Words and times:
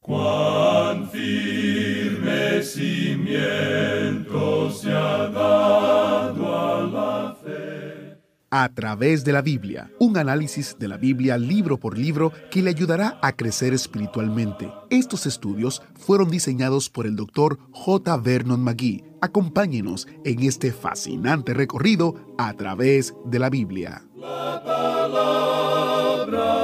Cuán 0.00 1.10
firme 1.10 2.62
cimiento 2.62 4.70
se 4.70 4.90
ha 4.90 5.28
dado 5.28 6.58
a 6.58 6.82
la 6.82 7.34
fe. 7.34 8.16
A 8.50 8.70
través 8.70 9.24
de 9.24 9.32
la 9.32 9.42
Biblia, 9.42 9.90
un 10.00 10.16
análisis 10.16 10.78
de 10.78 10.88
la 10.88 10.96
Biblia 10.96 11.36
libro 11.36 11.78
por 11.78 11.98
libro 11.98 12.32
que 12.50 12.62
le 12.62 12.70
ayudará 12.70 13.18
a 13.22 13.32
crecer 13.32 13.74
espiritualmente. 13.74 14.72
Estos 14.88 15.26
estudios 15.26 15.82
fueron 15.94 16.30
diseñados 16.30 16.88
por 16.88 17.06
el 17.06 17.14
doctor 17.14 17.58
J. 17.70 18.16
Vernon 18.16 18.64
McGee. 18.64 19.04
Acompáñenos 19.20 20.08
en 20.24 20.44
este 20.44 20.72
fascinante 20.72 21.52
recorrido 21.52 22.14
a 22.38 22.54
través 22.54 23.14
de 23.26 23.38
la 23.38 23.50
Biblia. 23.50 24.02
La 24.16 24.62
palabra 24.64 26.59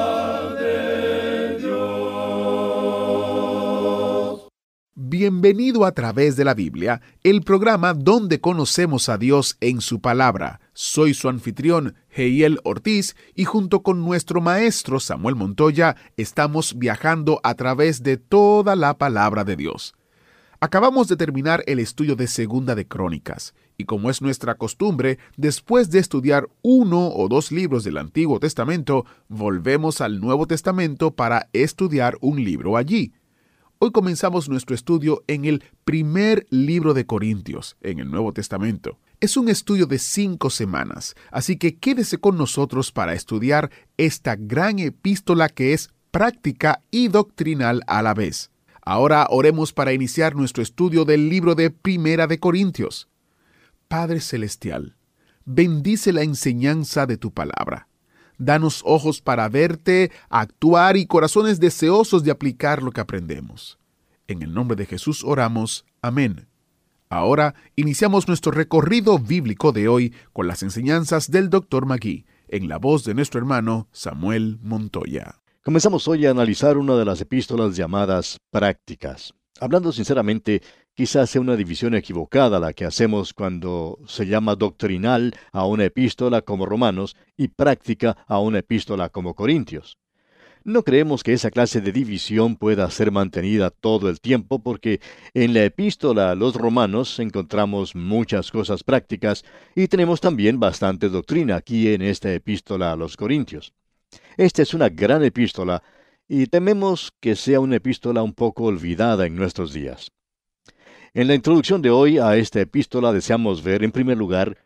Bienvenido 4.98 5.84
a 5.84 5.92
través 5.92 6.36
de 6.36 6.44
la 6.46 6.54
Biblia, 6.54 7.02
el 7.22 7.42
programa 7.42 7.92
donde 7.92 8.40
conocemos 8.40 9.10
a 9.10 9.18
Dios 9.18 9.58
en 9.60 9.82
su 9.82 10.00
palabra. 10.00 10.58
Soy 10.72 11.12
su 11.12 11.28
anfitrión, 11.28 11.96
Heiel 12.08 12.60
Ortiz, 12.64 13.14
y 13.34 13.44
junto 13.44 13.82
con 13.82 14.02
nuestro 14.02 14.40
maestro 14.40 14.98
Samuel 14.98 15.34
Montoya 15.34 15.96
estamos 16.16 16.78
viajando 16.78 17.40
a 17.42 17.52
través 17.56 18.02
de 18.04 18.16
toda 18.16 18.74
la 18.74 18.96
palabra 18.96 19.44
de 19.44 19.56
Dios. 19.56 19.94
Acabamos 20.60 21.08
de 21.08 21.16
terminar 21.18 21.62
el 21.66 21.78
estudio 21.78 22.16
de 22.16 22.26
Segunda 22.26 22.74
de 22.74 22.88
Crónicas, 22.88 23.52
y 23.76 23.84
como 23.84 24.08
es 24.08 24.22
nuestra 24.22 24.54
costumbre, 24.54 25.18
después 25.36 25.90
de 25.90 25.98
estudiar 25.98 26.48
uno 26.62 27.08
o 27.08 27.28
dos 27.28 27.52
libros 27.52 27.84
del 27.84 27.98
Antiguo 27.98 28.40
Testamento, 28.40 29.04
volvemos 29.28 30.00
al 30.00 30.20
Nuevo 30.20 30.46
Testamento 30.46 31.10
para 31.10 31.50
estudiar 31.52 32.16
un 32.22 32.42
libro 32.42 32.78
allí. 32.78 33.12
Hoy 33.78 33.90
comenzamos 33.92 34.48
nuestro 34.48 34.74
estudio 34.74 35.22
en 35.26 35.44
el 35.44 35.62
primer 35.84 36.46
libro 36.48 36.94
de 36.94 37.04
Corintios, 37.04 37.76
en 37.82 37.98
el 37.98 38.10
Nuevo 38.10 38.32
Testamento. 38.32 38.98
Es 39.20 39.36
un 39.36 39.50
estudio 39.50 39.84
de 39.84 39.98
cinco 39.98 40.48
semanas, 40.48 41.14
así 41.30 41.58
que 41.58 41.76
quédese 41.76 42.16
con 42.16 42.38
nosotros 42.38 42.90
para 42.90 43.12
estudiar 43.12 43.70
esta 43.98 44.34
gran 44.34 44.78
epístola 44.78 45.50
que 45.50 45.74
es 45.74 45.90
práctica 46.10 46.80
y 46.90 47.08
doctrinal 47.08 47.82
a 47.86 48.00
la 48.00 48.14
vez. 48.14 48.50
Ahora 48.80 49.26
oremos 49.28 49.74
para 49.74 49.92
iniciar 49.92 50.36
nuestro 50.36 50.62
estudio 50.62 51.04
del 51.04 51.28
libro 51.28 51.54
de 51.54 51.68
Primera 51.70 52.26
de 52.26 52.40
Corintios. 52.40 53.08
Padre 53.88 54.20
Celestial, 54.20 54.96
bendice 55.44 56.14
la 56.14 56.22
enseñanza 56.22 57.04
de 57.04 57.18
tu 57.18 57.30
palabra. 57.30 57.88
Danos 58.38 58.82
ojos 58.84 59.20
para 59.20 59.48
verte, 59.48 60.10
actuar 60.28 60.96
y 60.96 61.06
corazones 61.06 61.60
deseosos 61.60 62.24
de 62.24 62.30
aplicar 62.30 62.82
lo 62.82 62.92
que 62.92 63.00
aprendemos. 63.00 63.78
En 64.28 64.42
el 64.42 64.52
nombre 64.52 64.76
de 64.76 64.86
Jesús 64.86 65.24
oramos. 65.24 65.84
Amén. 66.02 66.48
Ahora 67.08 67.54
iniciamos 67.76 68.26
nuestro 68.26 68.50
recorrido 68.50 69.18
bíblico 69.18 69.72
de 69.72 69.88
hoy 69.88 70.14
con 70.32 70.48
las 70.48 70.62
enseñanzas 70.62 71.30
del 71.30 71.50
Dr. 71.50 71.86
Magui, 71.86 72.26
en 72.48 72.68
la 72.68 72.78
voz 72.78 73.04
de 73.04 73.14
nuestro 73.14 73.38
hermano 73.38 73.88
Samuel 73.92 74.58
Montoya. 74.62 75.36
Comenzamos 75.62 76.06
hoy 76.08 76.26
a 76.26 76.30
analizar 76.30 76.76
una 76.76 76.96
de 76.96 77.04
las 77.04 77.20
epístolas 77.20 77.76
llamadas 77.76 78.38
prácticas. 78.50 79.34
Hablando 79.60 79.92
sinceramente, 79.92 80.62
quizás 80.96 81.28
sea 81.28 81.42
una 81.42 81.56
división 81.56 81.94
equivocada 81.94 82.58
la 82.58 82.72
que 82.72 82.86
hacemos 82.86 83.34
cuando 83.34 83.98
se 84.06 84.26
llama 84.26 84.56
doctrinal 84.56 85.34
a 85.52 85.66
una 85.66 85.84
epístola 85.84 86.40
como 86.40 86.64
Romanos 86.64 87.16
y 87.36 87.48
práctica 87.48 88.16
a 88.26 88.40
una 88.40 88.60
epístola 88.60 89.10
como 89.10 89.34
Corintios. 89.34 89.98
No 90.64 90.82
creemos 90.82 91.22
que 91.22 91.34
esa 91.34 91.50
clase 91.50 91.80
de 91.80 91.92
división 91.92 92.56
pueda 92.56 92.90
ser 92.90 93.12
mantenida 93.12 93.70
todo 93.70 94.08
el 94.08 94.20
tiempo 94.20 94.58
porque 94.58 95.00
en 95.34 95.52
la 95.54 95.64
epístola 95.64 96.30
a 96.30 96.34
los 96.34 96.56
romanos 96.56 97.20
encontramos 97.20 97.94
muchas 97.94 98.50
cosas 98.50 98.82
prácticas 98.82 99.44
y 99.76 99.86
tenemos 99.86 100.20
también 100.20 100.58
bastante 100.58 101.08
doctrina 101.08 101.56
aquí 101.56 101.92
en 101.92 102.02
esta 102.02 102.32
epístola 102.32 102.90
a 102.90 102.96
los 102.96 103.16
corintios. 103.16 103.74
Esta 104.36 104.62
es 104.62 104.74
una 104.74 104.88
gran 104.88 105.22
epístola 105.22 105.82
y 106.26 106.46
tememos 106.46 107.12
que 107.20 107.36
sea 107.36 107.60
una 107.60 107.76
epístola 107.76 108.22
un 108.22 108.32
poco 108.32 108.64
olvidada 108.64 109.26
en 109.26 109.36
nuestros 109.36 109.72
días. 109.72 110.10
En 111.16 111.28
la 111.28 111.34
introducción 111.34 111.80
de 111.80 111.88
hoy 111.88 112.18
a 112.18 112.36
esta 112.36 112.60
epístola 112.60 113.10
deseamos 113.10 113.62
ver, 113.62 113.82
en 113.82 113.90
primer 113.90 114.18
lugar, 114.18 114.58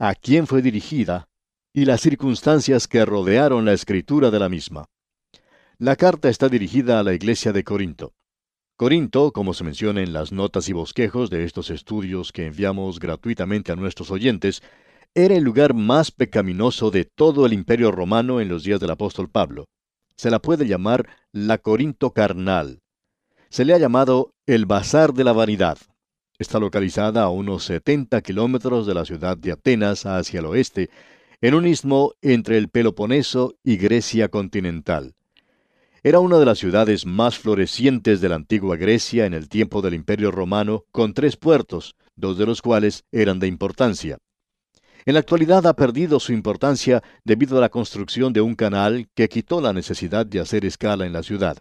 a 0.00 0.16
quién 0.16 0.48
fue 0.48 0.60
dirigida 0.60 1.28
y 1.72 1.84
las 1.84 2.00
circunstancias 2.00 2.88
que 2.88 3.04
rodearon 3.04 3.64
la 3.64 3.72
escritura 3.72 4.32
de 4.32 4.40
la 4.40 4.48
misma. 4.48 4.86
La 5.78 5.94
carta 5.94 6.28
está 6.28 6.48
dirigida 6.48 6.98
a 6.98 7.04
la 7.04 7.14
iglesia 7.14 7.52
de 7.52 7.62
Corinto. 7.62 8.14
Corinto, 8.76 9.30
como 9.30 9.54
se 9.54 9.62
menciona 9.62 10.02
en 10.02 10.12
las 10.12 10.32
notas 10.32 10.68
y 10.68 10.72
bosquejos 10.72 11.30
de 11.30 11.44
estos 11.44 11.70
estudios 11.70 12.32
que 12.32 12.46
enviamos 12.46 12.98
gratuitamente 12.98 13.70
a 13.70 13.76
nuestros 13.76 14.10
oyentes, 14.10 14.60
era 15.14 15.36
el 15.36 15.44
lugar 15.44 15.72
más 15.72 16.10
pecaminoso 16.10 16.90
de 16.90 17.04
todo 17.04 17.46
el 17.46 17.52
imperio 17.52 17.92
romano 17.92 18.40
en 18.40 18.48
los 18.48 18.64
días 18.64 18.80
del 18.80 18.90
apóstol 18.90 19.30
Pablo. 19.30 19.66
Se 20.16 20.32
la 20.32 20.40
puede 20.40 20.66
llamar 20.66 21.08
la 21.30 21.58
Corinto 21.58 22.10
carnal. 22.10 22.80
Se 23.50 23.64
le 23.64 23.72
ha 23.72 23.78
llamado 23.78 24.32
el 24.46 24.66
Bazar 24.66 25.12
de 25.12 25.22
la 25.22 25.32
Vanidad. 25.32 25.78
Está 26.42 26.58
localizada 26.58 27.22
a 27.22 27.28
unos 27.28 27.62
70 27.66 28.20
kilómetros 28.20 28.84
de 28.84 28.94
la 28.94 29.04
ciudad 29.04 29.36
de 29.36 29.52
Atenas 29.52 30.06
hacia 30.06 30.40
el 30.40 30.46
oeste, 30.46 30.90
en 31.40 31.54
un 31.54 31.68
istmo 31.68 32.14
entre 32.20 32.58
el 32.58 32.68
Peloponeso 32.68 33.54
y 33.62 33.76
Grecia 33.76 34.28
continental. 34.28 35.14
Era 36.02 36.18
una 36.18 36.38
de 36.40 36.44
las 36.44 36.58
ciudades 36.58 37.06
más 37.06 37.38
florecientes 37.38 38.20
de 38.20 38.28
la 38.28 38.34
antigua 38.34 38.76
Grecia 38.76 39.24
en 39.24 39.34
el 39.34 39.48
tiempo 39.48 39.82
del 39.82 39.94
Imperio 39.94 40.32
Romano, 40.32 40.84
con 40.90 41.14
tres 41.14 41.36
puertos, 41.36 41.94
dos 42.16 42.36
de 42.38 42.46
los 42.46 42.60
cuales 42.60 43.04
eran 43.12 43.38
de 43.38 43.46
importancia. 43.46 44.18
En 45.04 45.14
la 45.14 45.20
actualidad 45.20 45.64
ha 45.68 45.76
perdido 45.76 46.18
su 46.18 46.32
importancia 46.32 47.04
debido 47.22 47.56
a 47.56 47.60
la 47.60 47.68
construcción 47.68 48.32
de 48.32 48.40
un 48.40 48.56
canal 48.56 49.06
que 49.14 49.28
quitó 49.28 49.60
la 49.60 49.72
necesidad 49.72 50.26
de 50.26 50.40
hacer 50.40 50.64
escala 50.64 51.06
en 51.06 51.12
la 51.12 51.22
ciudad. 51.22 51.58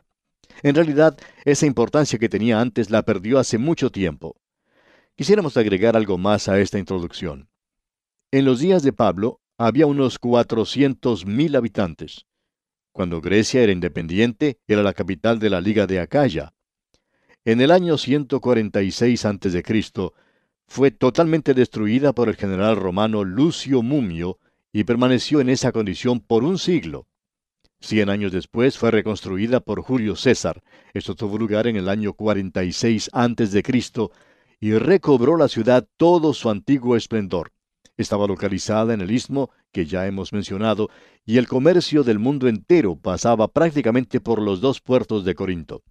En 0.63 0.73
realidad, 0.73 1.15
esa 1.45 1.67
importancia 1.67 2.17
que 2.17 2.29
tenía 2.29 2.59
antes 2.59 2.89
la 2.89 3.03
perdió 3.03 3.37
hace 3.37 3.59
mucho 3.59 3.91
tiempo. 3.91 4.40
Quisiéramos 5.21 5.55
agregar 5.55 5.95
algo 5.95 6.17
más 6.17 6.49
a 6.49 6.59
esta 6.59 6.79
introducción. 6.79 7.47
En 8.31 8.43
los 8.43 8.59
días 8.59 8.81
de 8.81 8.91
Pablo 8.91 9.39
había 9.55 9.85
unos 9.85 10.17
cuatrocientos 10.17 11.27
mil 11.27 11.55
habitantes. 11.55 12.25
Cuando 12.91 13.21
Grecia 13.21 13.61
era 13.61 13.71
independiente, 13.71 14.57
era 14.67 14.81
la 14.81 14.93
capital 14.93 15.37
de 15.37 15.51
la 15.51 15.61
Liga 15.61 15.85
de 15.85 15.99
Acaya. 15.99 16.55
En 17.45 17.61
el 17.61 17.69
año 17.69 17.99
146 17.99 19.25
a.C., 19.25 19.63
fue 20.65 20.89
totalmente 20.89 21.53
destruida 21.53 22.13
por 22.13 22.27
el 22.27 22.35
general 22.35 22.75
romano 22.77 23.23
Lucio 23.23 23.83
Mumio 23.83 24.39
y 24.73 24.85
permaneció 24.85 25.39
en 25.39 25.49
esa 25.49 25.71
condición 25.71 26.19
por 26.19 26.43
un 26.43 26.57
siglo. 26.57 27.05
Cien 27.79 28.09
años 28.09 28.31
después 28.31 28.75
fue 28.75 28.89
reconstruida 28.89 29.59
por 29.59 29.83
Julio 29.83 30.15
César. 30.15 30.63
Esto 30.95 31.13
tuvo 31.13 31.37
lugar 31.37 31.67
en 31.67 31.75
el 31.75 31.89
año 31.89 32.13
46 32.13 33.11
a.C. 33.13 33.61
y 34.61 34.77
recobró 34.77 35.37
la 35.37 35.47
ciudad 35.47 35.87
todo 35.97 36.33
su 36.33 36.49
antiguo 36.49 36.95
esplendor. 36.95 37.51
Estaba 37.97 38.27
localizada 38.27 38.93
en 38.93 39.01
el 39.01 39.11
istmo 39.11 39.49
que 39.71 39.85
ya 39.87 40.05
hemos 40.05 40.31
mencionado 40.31 40.89
y 41.25 41.37
el 41.37 41.47
comercio 41.47 42.03
del 42.03 42.19
mundo 42.19 42.47
entero 42.47 42.95
pasaba 42.95 43.47
prácticamente 43.47 44.21
por 44.21 44.39
los 44.39 44.61
dos 44.61 44.79
puertos 44.79 45.25
de 45.25 45.33
Corinto. 45.33 45.81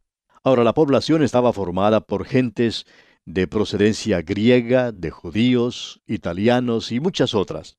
Ahora 0.44 0.64
la 0.64 0.72
población 0.72 1.22
estaba 1.22 1.53
formada 1.53 2.00
por 2.00 2.25
gentes 2.25 2.86
de 3.26 3.48
procedencia 3.48 4.22
griega, 4.22 4.92
de 4.92 5.10
judíos, 5.10 6.00
italianos 6.06 6.92
y 6.92 7.00
muchas 7.00 7.34
otras. 7.34 7.76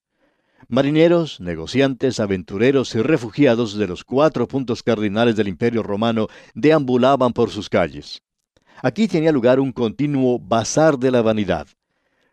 Marineros, 0.68 1.40
negociantes, 1.40 2.20
aventureros 2.20 2.94
y 2.96 3.02
refugiados 3.02 3.78
de 3.78 3.88
los 3.88 4.04
cuatro 4.04 4.48
puntos 4.48 4.84
cardinales 4.84 5.36
del 5.36 5.48
Imperio 5.48 5.84
romano 5.84 6.28
deambulaban 6.54 7.34
por 7.34 7.50
sus 7.50 7.70
calles. 7.70 8.22
Aquí 8.84 9.08
tenía 9.08 9.32
lugar 9.32 9.60
un 9.60 9.72
continuo 9.72 10.40
bazar 10.40 10.98
de 10.98 11.12
la 11.12 11.22
vanidad. 11.22 11.68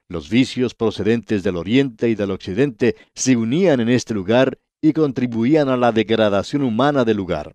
Los 0.08 0.30
vicios 0.30 0.74
procedentes 0.74 1.42
del 1.42 1.56
oriente 1.56 2.08
y 2.08 2.14
del 2.14 2.30
occidente 2.30 2.96
se 3.14 3.36
unían 3.36 3.80
en 3.80 3.90
este 3.90 4.14
lugar 4.14 4.58
y 4.80 4.94
contribuían 4.94 5.68
a 5.68 5.76
la 5.76 5.92
degradación 5.92 6.62
humana 6.62 7.04
del 7.04 7.18
lugar. 7.18 7.54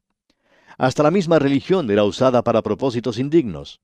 Hasta 0.77 1.01
la 1.01 1.09
misma 1.09 1.39
religión 1.39 1.89
era 1.89 2.03
usada 2.03 2.43
para 2.43 2.61
propósitos 2.61 3.17
indignos. 3.17 3.81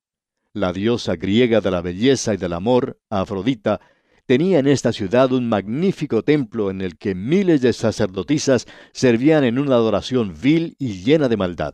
La 0.54 0.74
diosa 0.74 1.16
griega 1.16 1.62
de 1.62 1.72
la 1.72 1.82
belleza 1.82 2.36
y 2.36 2.38
del 2.38 2.54
amor, 2.54 3.00
Afrodita, 3.10 3.80
tenía 4.28 4.60
en 4.60 4.68
esta 4.68 4.94
ciudad 4.94 5.32
un 5.32 5.50
magnífico 5.50 6.24
templo 6.24 6.70
en 6.70 6.82
el 6.82 6.98
que 6.98 7.16
miles 7.16 7.62
de 7.62 7.74
sacerdotisas 7.74 8.68
servían 8.94 9.44
en 9.44 9.58
una 9.58 9.76
adoración 9.76 10.36
vil 10.40 10.76
y 10.78 11.04
llena 11.04 11.30
de 11.30 11.38
maldad. 11.38 11.74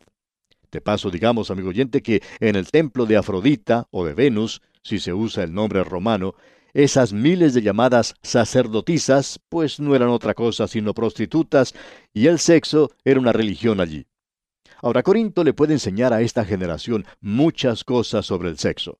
De 0.75 0.81
paso, 0.81 1.09
digamos, 1.09 1.51
amigo 1.51 1.69
oyente, 1.69 2.03
que 2.03 2.21
en 2.41 2.57
el 2.57 2.69
templo 2.69 3.05
de 3.05 3.15
Afrodita 3.15 3.87
o 3.91 4.03
de 4.03 4.13
Venus, 4.13 4.61
si 4.83 4.99
se 4.99 5.13
usa 5.13 5.45
el 5.45 5.53
nombre 5.53 5.81
romano, 5.85 6.35
esas 6.73 7.13
miles 7.13 7.53
de 7.53 7.61
llamadas 7.61 8.15
sacerdotisas, 8.21 9.39
pues 9.47 9.79
no 9.79 9.95
eran 9.95 10.09
otra 10.09 10.33
cosa 10.33 10.67
sino 10.67 10.93
prostitutas, 10.93 11.73
y 12.13 12.27
el 12.27 12.39
sexo 12.39 12.91
era 13.05 13.21
una 13.21 13.31
religión 13.31 13.79
allí. 13.79 14.05
Ahora, 14.81 15.01
Corinto 15.01 15.45
le 15.45 15.53
puede 15.53 15.71
enseñar 15.71 16.11
a 16.11 16.21
esta 16.21 16.43
generación 16.43 17.05
muchas 17.21 17.85
cosas 17.85 18.25
sobre 18.25 18.49
el 18.49 18.57
sexo. 18.57 18.99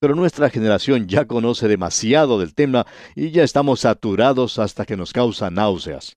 Pero 0.00 0.16
nuestra 0.16 0.50
generación 0.50 1.06
ya 1.06 1.26
conoce 1.26 1.68
demasiado 1.68 2.40
del 2.40 2.56
tema 2.56 2.86
y 3.14 3.30
ya 3.30 3.44
estamos 3.44 3.82
saturados 3.82 4.58
hasta 4.58 4.84
que 4.84 4.96
nos 4.96 5.12
causa 5.12 5.48
náuseas. 5.48 6.16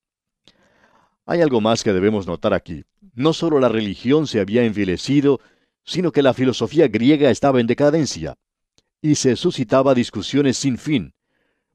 Hay 1.28 1.42
algo 1.42 1.62
más 1.62 1.84
que 1.84 1.94
debemos 1.94 2.26
notar 2.26 2.56
aquí. 2.56 2.84
No 3.18 3.34
solo 3.34 3.60
la 3.60 3.68
religión 3.68 4.28
se 4.28 4.40
había 4.40 4.64
envilecido, 4.64 5.42
sino 5.84 6.12
que 6.12 6.22
la 6.22 6.36
filosofía 6.36 6.88
griega 6.88 7.32
estaba 7.32 7.60
en 7.60 7.66
decadencia, 7.66 8.36
y 9.02 9.16
se 9.16 9.36
suscitaba 9.36 9.96
discusiones 9.96 10.56
sin 10.58 10.78
fin. 10.78 11.16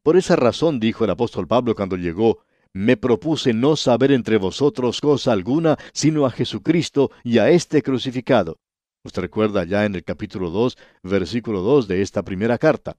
Por 0.05 0.17
esa 0.17 0.37
razón 0.37 0.79
dijo 0.79 1.05
el 1.05 1.11
apóstol 1.11 1.49
Pablo 1.49 1.75
cuando 1.75 1.97
llegó, 1.97 2.45
me 2.73 2.97
propuse 2.97 3.53
no 3.53 3.75
saber 3.75 4.13
entre 4.13 4.37
vosotros 4.37 5.01
cosa 5.01 5.33
alguna, 5.33 5.77
sino 5.93 6.27
a 6.27 6.31
Jesucristo 6.31 7.11
y 7.25 7.39
a 7.39 7.51
este 7.51 7.83
crucificado. 7.83 8.61
Usted 9.03 9.23
recuerda 9.23 9.65
ya 9.65 9.85
en 9.85 9.97
el 9.97 10.05
capítulo 10.05 10.49
2, 10.51 10.79
versículo 11.03 11.63
2 11.63 11.89
de 11.89 12.03
esta 12.03 12.23
primera 12.23 12.57
carta. 12.57 12.97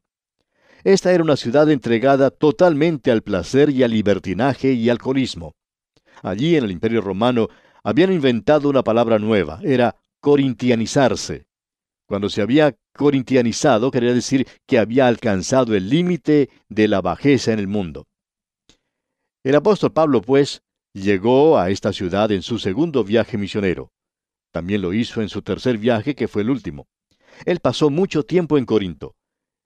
Esta 0.84 1.14
era 1.14 1.24
una 1.24 1.38
ciudad 1.38 1.72
entregada 1.72 2.30
totalmente 2.30 3.10
al 3.10 3.22
placer 3.22 3.70
y 3.70 3.84
al 3.84 3.92
libertinaje 3.92 4.74
y 4.74 4.90
alcoholismo. 4.90 5.54
Allí 6.22 6.58
en 6.58 6.66
el 6.66 6.72
Imperio 6.72 7.02
Romano 7.02 7.48
habían 7.84 8.12
inventado 8.14 8.70
una 8.70 8.84
palabra 8.84 9.20
nueva, 9.20 9.60
era 9.64 9.96
corintianizarse. 10.22 11.46
Cuando 12.08 12.30
se 12.30 12.42
había 12.42 12.76
corintianizado 12.94 13.92
quería 13.92 14.14
decir 14.14 14.48
que 14.66 14.80
había 14.80 15.08
alcanzado 15.08 15.76
el 15.76 15.90
límite 15.90 16.50
de 16.70 16.88
la 16.88 17.02
bajeza 17.02 17.54
en 17.54 17.60
el 17.60 17.68
mundo. 17.68 18.08
El 19.44 19.56
apóstol 19.56 19.92
Pablo, 19.92 20.22
pues, 20.22 20.64
llegó 20.94 21.58
a 21.58 21.70
esta 21.70 21.92
ciudad 21.92 22.32
en 22.32 22.42
su 22.42 22.60
segundo 22.60 23.04
viaje 23.04 23.38
misionero. 23.38 23.92
También 24.52 24.82
lo 24.82 24.94
hizo 24.94 25.22
en 25.22 25.30
su 25.30 25.42
tercer 25.42 25.78
viaje, 25.78 26.16
que 26.16 26.28
fue 26.28 26.44
el 26.44 26.50
último. 26.50 26.88
Él 27.46 27.60
pasó 27.60 27.90
mucho 27.90 28.24
tiempo 28.24 28.58
en 28.58 28.66
Corinto. 28.66 29.16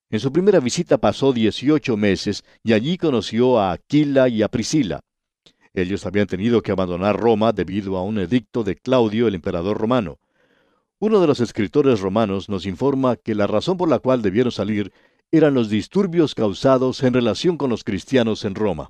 En 0.09 0.21
su 0.21 0.31
primera 0.31 0.61
visita 0.61 0.97
pasó 0.97 1.33
18 1.33 1.97
meses 1.97 2.43
y 2.63 2.73
allí 2.73 2.97
conoció 2.97 3.59
a 3.59 3.73
Aquila 3.73 4.29
y 4.29 4.41
a 4.41 4.47
Priscila. 4.47 5.01
Ellos 5.77 6.07
habían 6.07 6.25
tenido 6.25 6.63
que 6.63 6.71
abandonar 6.71 7.19
Roma 7.19 7.51
debido 7.51 7.97
a 7.97 8.03
un 8.03 8.17
edicto 8.17 8.63
de 8.63 8.75
Claudio, 8.75 9.27
el 9.27 9.35
emperador 9.35 9.77
romano. 9.77 10.17
Uno 10.97 11.19
de 11.19 11.27
los 11.27 11.39
escritores 11.39 11.99
romanos 11.99 12.49
nos 12.49 12.65
informa 12.65 13.15
que 13.15 13.35
la 13.35 13.45
razón 13.45 13.77
por 13.77 13.87
la 13.87 13.99
cual 13.99 14.23
debieron 14.23 14.51
salir 14.51 14.91
eran 15.31 15.53
los 15.53 15.69
disturbios 15.69 16.33
causados 16.33 17.03
en 17.03 17.13
relación 17.13 17.57
con 17.57 17.69
los 17.69 17.83
cristianos 17.83 18.43
en 18.43 18.55
Roma. 18.55 18.89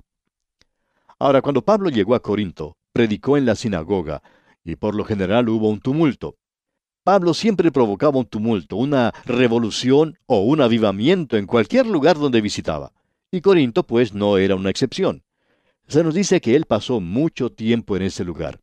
Ahora, 1.20 1.42
cuando 1.42 1.62
Pablo 1.62 1.90
llegó 1.90 2.16
a 2.16 2.22
Corinto, 2.22 2.78
predicó 2.94 3.36
en 3.36 3.46
la 3.46 3.56
sinagoga, 3.56 4.24
y 4.64 4.78
por 4.78 4.96
lo 4.96 5.04
general 5.04 5.50
hubo 5.50 5.68
un 5.68 5.82
tumulto. 5.82 6.38
Pablo 7.04 7.34
siempre 7.34 7.70
provocaba 7.70 8.18
un 8.18 8.28
tumulto, 8.28 8.78
una 8.78 9.14
revolución 9.26 10.18
o 10.26 10.40
un 10.40 10.62
avivamiento 10.62 11.36
en 11.36 11.48
cualquier 11.48 11.86
lugar 11.86 12.18
donde 12.18 12.40
visitaba. 12.40 12.94
Y 13.30 13.42
Corinto, 13.42 13.84
pues, 13.84 14.14
no 14.14 14.38
era 14.38 14.56
una 14.56 14.70
excepción. 14.70 15.27
Se 15.88 16.04
nos 16.04 16.14
dice 16.14 16.42
que 16.42 16.56
él 16.56 16.66
pasó 16.66 17.00
mucho 17.00 17.52
tiempo 17.52 17.96
en 17.96 18.04
ese 18.04 18.26
lugar. 18.26 18.60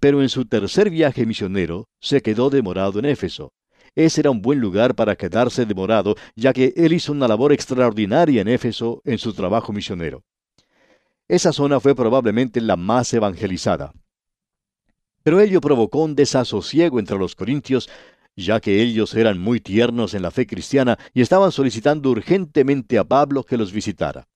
Pero 0.00 0.22
en 0.22 0.28
su 0.28 0.46
tercer 0.46 0.90
viaje 0.90 1.26
misionero 1.26 1.88
se 2.00 2.22
quedó 2.22 2.50
demorado 2.50 2.98
en 2.98 3.04
Éfeso. 3.04 3.52
Ese 3.94 4.22
era 4.22 4.30
un 4.30 4.42
buen 4.42 4.60
lugar 4.60 4.94
para 4.94 5.16
quedarse 5.16 5.64
demorado, 5.64 6.16
ya 6.34 6.52
que 6.52 6.72
él 6.76 6.92
hizo 6.92 7.12
una 7.12 7.28
labor 7.28 7.52
extraordinaria 7.52 8.40
en 8.40 8.48
Éfeso 8.48 9.00
en 9.04 9.18
su 9.18 9.32
trabajo 9.32 9.72
misionero. 9.72 10.24
Esa 11.28 11.52
zona 11.52 11.80
fue 11.80 11.94
probablemente 11.94 12.60
la 12.60 12.76
más 12.76 13.12
evangelizada. 13.12 13.92
Pero 15.22 15.40
ello 15.40 15.60
provocó 15.60 16.04
un 16.04 16.14
desasosiego 16.14 16.98
entre 16.98 17.18
los 17.18 17.34
corintios, 17.34 17.88
ya 18.36 18.60
que 18.60 18.82
ellos 18.82 19.14
eran 19.14 19.38
muy 19.38 19.60
tiernos 19.60 20.14
en 20.14 20.22
la 20.22 20.30
fe 20.30 20.46
cristiana 20.46 20.98
y 21.12 21.20
estaban 21.20 21.52
solicitando 21.52 22.10
urgentemente 22.10 22.98
a 22.98 23.04
Pablo 23.04 23.44
que 23.44 23.56
los 23.56 23.72
visitara. 23.72 24.28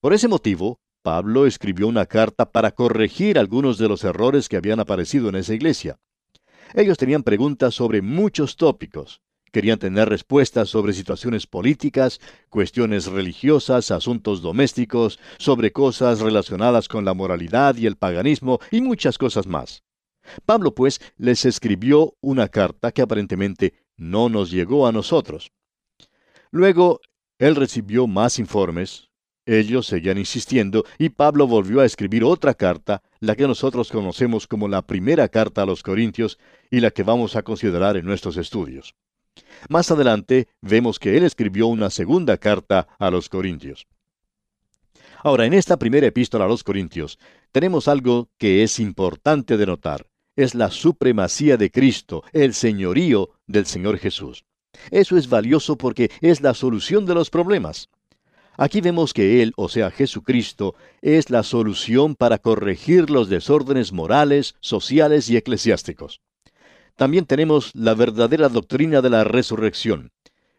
Por 0.00 0.14
ese 0.14 0.26
motivo, 0.26 0.80
Pablo 1.06 1.46
escribió 1.46 1.86
una 1.86 2.04
carta 2.04 2.50
para 2.50 2.72
corregir 2.72 3.38
algunos 3.38 3.78
de 3.78 3.86
los 3.86 4.02
errores 4.02 4.48
que 4.48 4.56
habían 4.56 4.80
aparecido 4.80 5.28
en 5.28 5.36
esa 5.36 5.54
iglesia. 5.54 6.00
Ellos 6.74 6.98
tenían 6.98 7.22
preguntas 7.22 7.76
sobre 7.76 8.02
muchos 8.02 8.56
tópicos, 8.56 9.20
Querían 9.52 9.78
tener 9.78 10.08
respuestas 10.08 10.68
sobre 10.68 10.92
situaciones 10.92 11.46
políticas, 11.46 12.20
cuestiones 12.48 13.06
religiosas, 13.06 13.92
asuntos 13.92 14.42
domésticos, 14.42 15.20
sobre 15.38 15.70
cosas 15.70 16.18
relacionadas 16.18 16.88
con 16.88 17.04
la 17.04 17.14
moralidad 17.14 17.76
y 17.76 17.86
el 17.86 17.94
paganismo 17.94 18.58
y 18.72 18.80
muchas 18.80 19.16
cosas 19.16 19.46
más. 19.46 19.84
Pablo, 20.44 20.74
pues, 20.74 21.00
les 21.18 21.44
escribió 21.44 22.16
una 22.20 22.48
carta 22.48 22.90
que 22.90 23.02
aparentemente 23.02 23.74
no 23.96 24.28
nos 24.28 24.50
llegó 24.50 24.88
a 24.88 24.92
nosotros. 24.92 25.52
Luego, 26.50 27.00
él 27.38 27.54
recibió 27.54 28.08
más 28.08 28.40
informes, 28.40 29.08
ellos 29.46 29.86
seguían 29.86 30.18
insistiendo 30.18 30.84
y 30.98 31.08
Pablo 31.10 31.46
volvió 31.46 31.80
a 31.80 31.84
escribir 31.86 32.24
otra 32.24 32.54
carta, 32.54 33.02
la 33.20 33.36
que 33.36 33.46
nosotros 33.46 33.90
conocemos 33.90 34.46
como 34.46 34.68
la 34.68 34.82
primera 34.82 35.28
carta 35.28 35.62
a 35.62 35.66
los 35.66 35.82
Corintios 35.82 36.38
y 36.70 36.80
la 36.80 36.90
que 36.90 37.04
vamos 37.04 37.36
a 37.36 37.42
considerar 37.42 37.96
en 37.96 38.04
nuestros 38.04 38.36
estudios. 38.36 38.94
Más 39.68 39.90
adelante 39.90 40.48
vemos 40.60 40.98
que 40.98 41.16
él 41.16 41.24
escribió 41.24 41.68
una 41.68 41.90
segunda 41.90 42.36
carta 42.36 42.88
a 42.98 43.10
los 43.10 43.28
Corintios. 43.28 43.86
Ahora, 45.22 45.46
en 45.46 45.54
esta 45.54 45.78
primera 45.78 46.06
epístola 46.06 46.44
a 46.44 46.48
los 46.48 46.62
Corintios, 46.62 47.18
tenemos 47.52 47.88
algo 47.88 48.28
que 48.38 48.62
es 48.62 48.78
importante 48.78 49.56
de 49.56 49.66
notar. 49.66 50.06
Es 50.36 50.54
la 50.54 50.70
supremacía 50.70 51.56
de 51.56 51.70
Cristo, 51.70 52.22
el 52.32 52.52
señorío 52.52 53.30
del 53.46 53.66
Señor 53.66 53.98
Jesús. 53.98 54.44
Eso 54.90 55.16
es 55.16 55.28
valioso 55.28 55.76
porque 55.78 56.10
es 56.20 56.42
la 56.42 56.54
solución 56.54 57.06
de 57.06 57.14
los 57.14 57.30
problemas. 57.30 57.88
Aquí 58.58 58.80
vemos 58.80 59.12
que 59.12 59.42
Él, 59.42 59.52
o 59.56 59.68
sea 59.68 59.90
Jesucristo, 59.90 60.74
es 61.02 61.30
la 61.30 61.42
solución 61.42 62.14
para 62.14 62.38
corregir 62.38 63.10
los 63.10 63.28
desórdenes 63.28 63.92
morales, 63.92 64.54
sociales 64.60 65.28
y 65.28 65.36
eclesiásticos 65.36 66.20
también 66.96 67.26
tenemos 67.26 67.72
la 67.74 67.94
verdadera 67.94 68.48
doctrina 68.48 69.02
de 69.02 69.10
la 69.10 69.22
resurrección. 69.22 70.10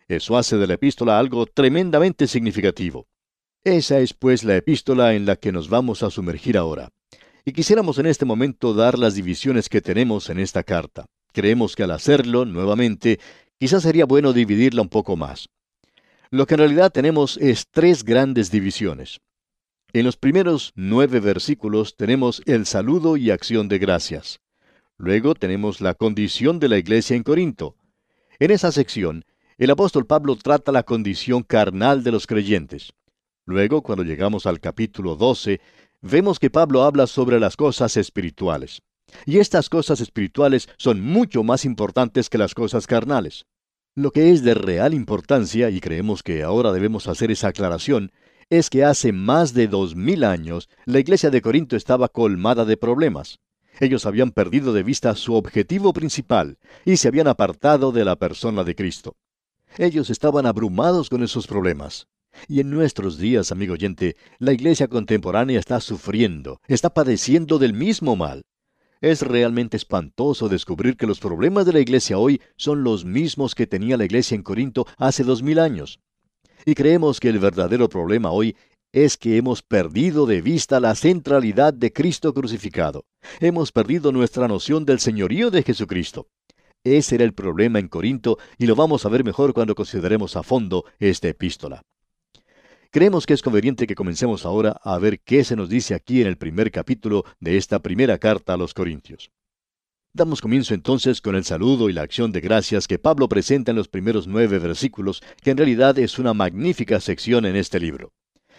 Eso 0.07 0.37
hace 0.37 0.55
de 0.57 0.67
la 0.67 0.75
epístola 0.75 1.19
algo 1.19 1.45
tremendamente 1.47 2.27
significativo. 2.27 3.07
Esa 3.63 3.99
es 3.99 4.13
pues 4.13 4.43
la 4.43 4.55
epístola 4.55 5.15
en 5.15 5.25
la 5.25 5.35
que 5.35 5.51
nos 5.51 5.67
vamos 5.67 6.03
a 6.03 6.09
sumergir 6.09 6.57
ahora. 6.57 6.89
Y 7.43 7.51
quisiéramos 7.53 7.97
en 7.97 8.05
este 8.05 8.23
momento 8.23 8.73
dar 8.73 8.97
las 8.99 9.15
divisiones 9.15 9.67
que 9.67 9.81
tenemos 9.81 10.29
en 10.29 10.39
esta 10.39 10.63
carta. 10.63 11.07
Creemos 11.33 11.75
que 11.75 11.83
al 11.83 11.91
hacerlo, 11.91 12.45
nuevamente, 12.45 13.19
quizás 13.59 13.83
sería 13.83 14.05
bueno 14.05 14.31
dividirla 14.31 14.81
un 14.81 14.89
poco 14.89 15.17
más. 15.17 15.49
Lo 16.29 16.45
que 16.45 16.55
en 16.55 16.59
realidad 16.59 16.91
tenemos 16.91 17.37
es 17.37 17.67
tres 17.71 18.03
grandes 18.03 18.51
divisiones. 18.51 19.19
En 19.93 20.05
los 20.05 20.17
primeros 20.17 20.73
nueve 20.75 21.21
versículos 21.21 21.95
tenemos 21.95 22.41
el 22.45 22.65
saludo 22.65 23.15
y 23.15 23.31
acción 23.31 23.69
de 23.69 23.79
gracias. 23.79 24.41
Luego 24.97 25.35
tenemos 25.35 25.79
la 25.79 25.93
condición 25.93 26.59
de 26.59 26.67
la 26.67 26.77
iglesia 26.77 27.15
en 27.15 27.23
Corinto. 27.23 27.75
En 28.39 28.51
esa 28.51 28.71
sección, 28.71 29.23
el 29.57 29.71
apóstol 29.71 30.05
Pablo 30.05 30.35
trata 30.35 30.71
la 30.71 30.83
condición 30.83 31.43
carnal 31.43 32.03
de 32.03 32.11
los 32.11 32.27
creyentes. 32.27 32.93
Luego, 33.45 33.81
cuando 33.81 34.03
llegamos 34.03 34.45
al 34.45 34.59
capítulo 34.59 35.15
12, 35.15 35.61
vemos 36.01 36.39
que 36.39 36.49
Pablo 36.49 36.83
habla 36.83 37.07
sobre 37.07 37.39
las 37.39 37.55
cosas 37.55 37.95
espirituales. 37.95 38.81
Y 39.25 39.37
estas 39.37 39.69
cosas 39.69 40.01
espirituales 40.01 40.67
son 40.77 40.99
mucho 40.99 41.43
más 41.43 41.63
importantes 41.63 42.29
que 42.29 42.37
las 42.37 42.53
cosas 42.53 42.85
carnales. 42.85 43.45
Lo 43.97 44.11
que 44.11 44.29
es 44.29 44.43
de 44.43 44.53
real 44.53 44.93
importancia, 44.93 45.71
y 45.71 45.79
creemos 45.79 46.21
que 46.21 46.43
ahora 46.43 46.71
debemos 46.71 47.07
hacer 47.07 47.31
esa 47.31 47.47
aclaración, 47.47 48.11
es 48.51 48.69
que 48.69 48.85
hace 48.85 49.11
más 49.11 49.55
de 49.55 49.67
dos 49.67 49.95
mil 49.95 50.23
años 50.23 50.69
la 50.85 50.99
iglesia 50.99 51.31
de 51.31 51.41
Corinto 51.41 51.75
estaba 51.75 52.07
colmada 52.07 52.63
de 52.63 52.77
problemas. 52.77 53.39
Ellos 53.79 54.05
habían 54.05 54.29
perdido 54.29 54.71
de 54.71 54.83
vista 54.83 55.15
su 55.15 55.33
objetivo 55.33 55.93
principal 55.93 56.59
y 56.85 56.97
se 56.97 57.07
habían 57.07 57.27
apartado 57.27 57.91
de 57.91 58.05
la 58.05 58.17
persona 58.17 58.63
de 58.63 58.75
Cristo. 58.75 59.15
Ellos 59.79 60.11
estaban 60.11 60.45
abrumados 60.45 61.09
con 61.09 61.23
esos 61.23 61.47
problemas. 61.47 62.07
Y 62.47 62.59
en 62.59 62.69
nuestros 62.69 63.17
días, 63.17 63.51
amigo 63.51 63.73
oyente, 63.73 64.15
la 64.37 64.53
iglesia 64.53 64.87
contemporánea 64.87 65.59
está 65.59 65.79
sufriendo, 65.79 66.61
está 66.67 66.91
padeciendo 66.91 67.57
del 67.57 67.73
mismo 67.73 68.15
mal. 68.15 68.43
Es 69.01 69.21
realmente 69.21 69.77
espantoso 69.77 70.49
descubrir 70.49 70.97
que 70.97 71.05
los 71.05 71.19
problemas 71.19 71.65
de 71.65 71.73
la 71.73 71.79
iglesia 71.79 72.17
hoy 72.17 72.41
son 72.55 72.83
los 72.83 73.05
mismos 73.05 73.53
que 73.53 73.67
tenía 73.67 73.97
la 73.97 74.05
iglesia 74.05 74.35
en 74.35 74.43
Corinto 74.43 74.87
hace 74.97 75.23
dos 75.23 75.43
mil 75.43 75.59
años. 75.59 75.99
Y 76.65 76.73
creemos 76.73 77.19
que 77.19 77.29
el 77.29 77.39
verdadero 77.39 77.89
problema 77.89 78.31
hoy 78.31 78.55
es 78.91 79.17
que 79.17 79.37
hemos 79.37 79.61
perdido 79.61 80.25
de 80.25 80.41
vista 80.41 80.79
la 80.79 80.95
centralidad 80.95 81.73
de 81.73 81.93
Cristo 81.93 82.33
crucificado. 82.33 83.05
Hemos 83.39 83.71
perdido 83.71 84.11
nuestra 84.11 84.47
noción 84.47 84.85
del 84.85 84.99
señorío 84.99 85.51
de 85.51 85.61
Jesucristo. 85.61 86.27
Ese 86.83 87.15
era 87.15 87.23
el 87.23 87.33
problema 87.33 87.79
en 87.79 87.89
Corinto 87.89 88.39
y 88.57 88.65
lo 88.65 88.75
vamos 88.75 89.05
a 89.05 89.09
ver 89.09 89.23
mejor 89.23 89.53
cuando 89.53 89.75
consideremos 89.75 90.35
a 90.35 90.43
fondo 90.43 90.85
esta 90.99 91.27
epístola. 91.27 91.83
Creemos 92.91 93.25
que 93.25 93.33
es 93.33 93.41
conveniente 93.41 93.85
que 93.85 93.95
comencemos 93.95 94.45
ahora 94.45 94.79
a 94.81 94.97
ver 94.97 95.19
qué 95.19 95.43
se 95.43 95.55
nos 95.55 95.67
dice 95.67 95.93
aquí 95.93 96.21
en 96.21 96.27
el 96.27 96.37
primer 96.37 96.71
capítulo 96.71 97.25
de 97.39 97.57
esta 97.57 97.79
primera 97.79 98.17
carta 98.17 98.53
a 98.53 98.57
los 98.57 98.73
Corintios. 98.73 99.29
Damos 100.13 100.41
comienzo 100.41 100.73
entonces 100.73 101.19
con 101.19 101.35
el 101.35 101.43
saludo 101.43 101.89
y 101.89 101.93
la 101.93 102.01
acción 102.01 102.31
de 102.31 102.39
gracias 102.39 102.87
que 102.87 102.97
Pablo 102.97 103.27
presenta 103.27 103.71
en 103.71 103.77
los 103.77 103.89
primeros 103.89 104.25
nueve 104.25 104.57
versículos, 104.57 105.21
que 105.43 105.51
en 105.51 105.57
realidad 105.57 105.99
es 105.99 106.17
una 106.17 106.33
magnífica 106.33 106.99
sección 107.01 107.45
en 107.45 107.57
este 107.57 107.79
libro. 107.79 108.13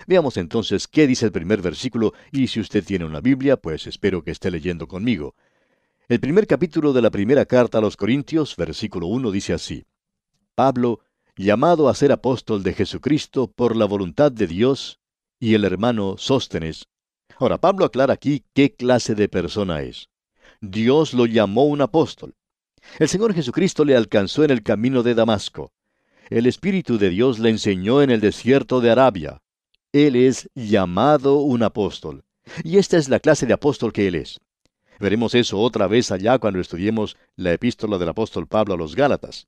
Veamos 0.07 0.37
entonces 0.37 0.87
qué 0.87 1.07
dice 1.07 1.25
el 1.25 1.33
primer 1.33 1.63
versículo 1.63 2.13
y 2.31 2.49
si 2.49 2.61
usted 2.61 2.85
tiene 2.85 3.07
una 3.07 3.21
Biblia, 3.21 3.57
pues 3.57 3.87
espero 3.87 4.23
que 4.23 4.31
esté 4.31 4.51
leyendo 4.51 4.87
conmigo. 4.87 5.35
El 6.07 6.21
primer 6.21 6.47
capítulo 6.47 6.93
de 6.93 7.03
la 7.03 7.11
primera 7.11 7.47
carta 7.47 7.79
a 7.79 7.81
los 7.81 7.97
Corintios, 7.97 8.55
versículo 8.57 9.07
1, 9.07 9.31
dice 9.31 9.55
así. 9.55 9.85
Pablo, 10.55 11.01
llamado 11.39 11.89
a 11.89 11.95
ser 11.95 12.11
apóstol 12.11 12.65
de 12.65 12.75
Jesucristo 12.75 13.47
por 13.47 13.77
la 13.77 13.85
voluntad 13.85 14.33
de 14.33 14.49
Dios, 14.49 14.99
y 15.39 15.55
el 15.55 15.65
hermano 15.65 16.17
Sóstenes. 16.19 16.87
Ahora, 17.39 17.59
Pablo 17.59 17.85
aclara 17.85 18.13
aquí 18.13 18.45
qué 18.53 18.75
clase 18.75 19.15
de 19.15 19.29
persona 19.29 19.83
es. 19.83 20.09
Dios 20.61 21.15
lo 21.15 21.27
llamó 21.27 21.67
un 21.67 21.81
apóstol. 21.81 22.35
El 22.99 23.09
Señor 23.09 23.35
Jesucristo 23.35 23.85
le 23.85 23.97
alcanzó 23.97 24.43
en 24.43 24.51
el 24.51 24.65
camino 24.65 25.05
de 25.05 25.15
Damasco. 25.15 25.71
El 26.29 26.47
Espíritu 26.47 26.99
de 26.99 27.11
Dios 27.11 27.39
le 27.39 27.51
enseñó 27.51 28.03
en 28.03 28.11
el 28.11 28.21
desierto 28.21 28.81
de 28.81 28.91
Arabia. 28.91 29.41
Él 29.93 30.17
es 30.17 30.51
llamado 30.57 31.37
un 31.37 31.63
apóstol. 31.63 32.25
Y 32.65 32.79
esta 32.79 32.97
es 32.97 33.09
la 33.09 33.21
clase 33.21 33.47
de 33.47 33.53
apóstol 33.53 33.93
que 33.93 34.09
él 34.09 34.17
es. 34.17 34.41
Veremos 34.99 35.37
eso 35.37 35.61
otra 35.61 35.87
vez 35.87 36.11
allá 36.11 36.41
cuando 36.41 36.59
estudiemos 36.59 37.17
la 37.37 37.53
epístola 37.53 37.99
del 37.99 38.09
apóstol 38.09 38.49
Pablo 38.49 38.75
a 38.75 38.77
los 38.77 38.97
Gálatas. 38.97 39.47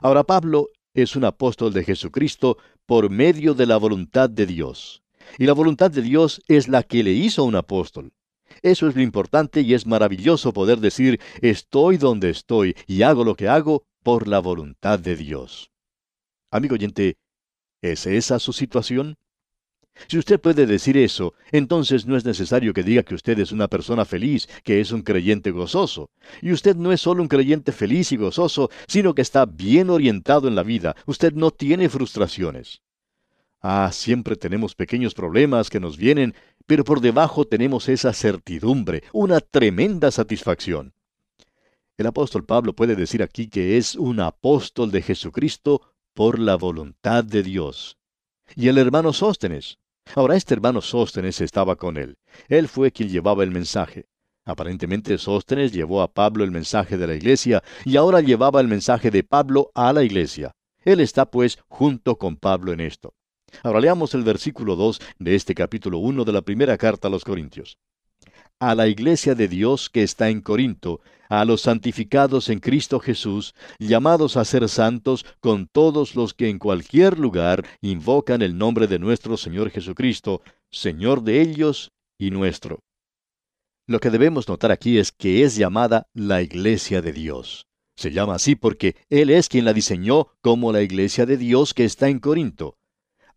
Ahora 0.00 0.22
Pablo 0.22 0.70
es 0.94 1.16
un 1.16 1.24
apóstol 1.24 1.72
de 1.72 1.84
Jesucristo 1.84 2.56
por 2.86 3.10
medio 3.10 3.54
de 3.54 3.66
la 3.66 3.76
voluntad 3.76 4.30
de 4.30 4.46
Dios. 4.46 5.02
Y 5.38 5.46
la 5.46 5.52
voluntad 5.52 5.90
de 5.90 6.02
Dios 6.02 6.40
es 6.48 6.68
la 6.68 6.82
que 6.82 7.02
le 7.02 7.12
hizo 7.12 7.44
un 7.44 7.56
apóstol. 7.56 8.12
Eso 8.62 8.88
es 8.88 8.94
lo 8.94 9.02
importante 9.02 9.62
y 9.62 9.74
es 9.74 9.86
maravilloso 9.86 10.52
poder 10.52 10.78
decir, 10.78 11.20
estoy 11.42 11.96
donde 11.96 12.30
estoy 12.30 12.76
y 12.86 13.02
hago 13.02 13.24
lo 13.24 13.34
que 13.34 13.48
hago 13.48 13.84
por 14.02 14.28
la 14.28 14.38
voluntad 14.38 14.98
de 14.98 15.16
Dios. 15.16 15.72
Amigo 16.50 16.74
oyente, 16.74 17.16
¿es 17.82 18.06
esa 18.06 18.38
su 18.38 18.52
situación? 18.52 19.16
Si 20.08 20.18
usted 20.18 20.40
puede 20.40 20.66
decir 20.66 20.96
eso, 20.96 21.34
entonces 21.52 22.06
no 22.06 22.16
es 22.16 22.24
necesario 22.24 22.74
que 22.74 22.82
diga 22.82 23.02
que 23.02 23.14
usted 23.14 23.38
es 23.38 23.52
una 23.52 23.68
persona 23.68 24.04
feliz, 24.04 24.48
que 24.62 24.80
es 24.80 24.92
un 24.92 25.02
creyente 25.02 25.50
gozoso. 25.50 26.10
Y 26.42 26.52
usted 26.52 26.76
no 26.76 26.92
es 26.92 27.00
solo 27.00 27.22
un 27.22 27.28
creyente 27.28 27.72
feliz 27.72 28.12
y 28.12 28.16
gozoso, 28.16 28.70
sino 28.86 29.14
que 29.14 29.22
está 29.22 29.46
bien 29.46 29.90
orientado 29.90 30.48
en 30.48 30.54
la 30.54 30.62
vida. 30.62 30.96
Usted 31.06 31.32
no 31.32 31.50
tiene 31.50 31.88
frustraciones. 31.88 32.82
Ah, 33.60 33.90
siempre 33.92 34.36
tenemos 34.36 34.74
pequeños 34.74 35.14
problemas 35.14 35.70
que 35.70 35.80
nos 35.80 35.96
vienen, 35.96 36.34
pero 36.66 36.84
por 36.84 37.00
debajo 37.00 37.46
tenemos 37.46 37.88
esa 37.88 38.12
certidumbre, 38.12 39.04
una 39.12 39.40
tremenda 39.40 40.10
satisfacción. 40.10 40.92
El 41.96 42.06
apóstol 42.06 42.44
Pablo 42.44 42.74
puede 42.74 42.96
decir 42.96 43.22
aquí 43.22 43.48
que 43.48 43.78
es 43.78 43.94
un 43.94 44.20
apóstol 44.20 44.90
de 44.90 45.00
Jesucristo 45.00 45.80
por 46.12 46.38
la 46.38 46.56
voluntad 46.56 47.24
de 47.24 47.42
Dios. 47.42 47.96
Y 48.56 48.68
el 48.68 48.78
hermano 48.78 49.12
Sóstenes. 49.12 49.78
Ahora 50.14 50.36
este 50.36 50.54
hermano 50.54 50.80
Sóstenes 50.80 51.40
estaba 51.40 51.76
con 51.76 51.96
él. 51.96 52.18
Él 52.48 52.68
fue 52.68 52.92
quien 52.92 53.08
llevaba 53.08 53.42
el 53.42 53.50
mensaje. 53.50 54.06
Aparentemente 54.44 55.16
Sóstenes 55.18 55.72
llevó 55.72 56.02
a 56.02 56.12
Pablo 56.12 56.44
el 56.44 56.50
mensaje 56.50 56.96
de 56.98 57.06
la 57.06 57.14
iglesia 57.14 57.62
y 57.84 57.96
ahora 57.96 58.20
llevaba 58.20 58.60
el 58.60 58.68
mensaje 58.68 59.10
de 59.10 59.24
Pablo 59.24 59.70
a 59.74 59.92
la 59.92 60.04
iglesia. 60.04 60.52
Él 60.84 61.00
está 61.00 61.30
pues 61.30 61.58
junto 61.68 62.16
con 62.16 62.36
Pablo 62.36 62.72
en 62.72 62.80
esto. 62.80 63.14
Ahora 63.62 63.80
leamos 63.80 64.14
el 64.14 64.22
versículo 64.22 64.76
2 64.76 65.00
de 65.18 65.34
este 65.34 65.54
capítulo 65.54 65.98
1 65.98 66.24
de 66.24 66.32
la 66.32 66.42
primera 66.42 66.76
carta 66.76 67.08
a 67.08 67.10
los 67.10 67.24
Corintios. 67.24 67.78
A 68.60 68.74
la 68.74 68.86
iglesia 68.88 69.34
de 69.34 69.48
Dios 69.48 69.90
que 69.90 70.02
está 70.02 70.30
en 70.30 70.40
Corinto, 70.40 71.00
a 71.28 71.44
los 71.44 71.62
santificados 71.62 72.48
en 72.48 72.60
Cristo 72.60 73.00
Jesús, 73.00 73.54
llamados 73.78 74.36
a 74.36 74.44
ser 74.44 74.68
santos 74.68 75.26
con 75.40 75.66
todos 75.66 76.14
los 76.14 76.34
que 76.34 76.48
en 76.48 76.58
cualquier 76.58 77.18
lugar 77.18 77.66
invocan 77.80 78.42
el 78.42 78.56
nombre 78.56 78.86
de 78.86 78.98
nuestro 78.98 79.36
Señor 79.36 79.70
Jesucristo, 79.70 80.42
Señor 80.70 81.22
de 81.22 81.40
ellos 81.40 81.92
y 82.18 82.30
nuestro. 82.30 82.80
Lo 83.86 84.00
que 84.00 84.10
debemos 84.10 84.48
notar 84.48 84.70
aquí 84.70 84.98
es 84.98 85.12
que 85.12 85.42
es 85.42 85.56
llamada 85.56 86.06
la 86.14 86.40
iglesia 86.40 87.02
de 87.02 87.12
Dios. 87.12 87.66
Se 87.96 88.12
llama 88.12 88.36
así 88.36 88.56
porque 88.56 88.96
Él 89.10 89.30
es 89.30 89.48
quien 89.48 89.64
la 89.64 89.72
diseñó 89.72 90.28
como 90.40 90.72
la 90.72 90.82
iglesia 90.82 91.26
de 91.26 91.36
Dios 91.36 91.74
que 91.74 91.84
está 91.84 92.08
en 92.08 92.18
Corinto 92.18 92.76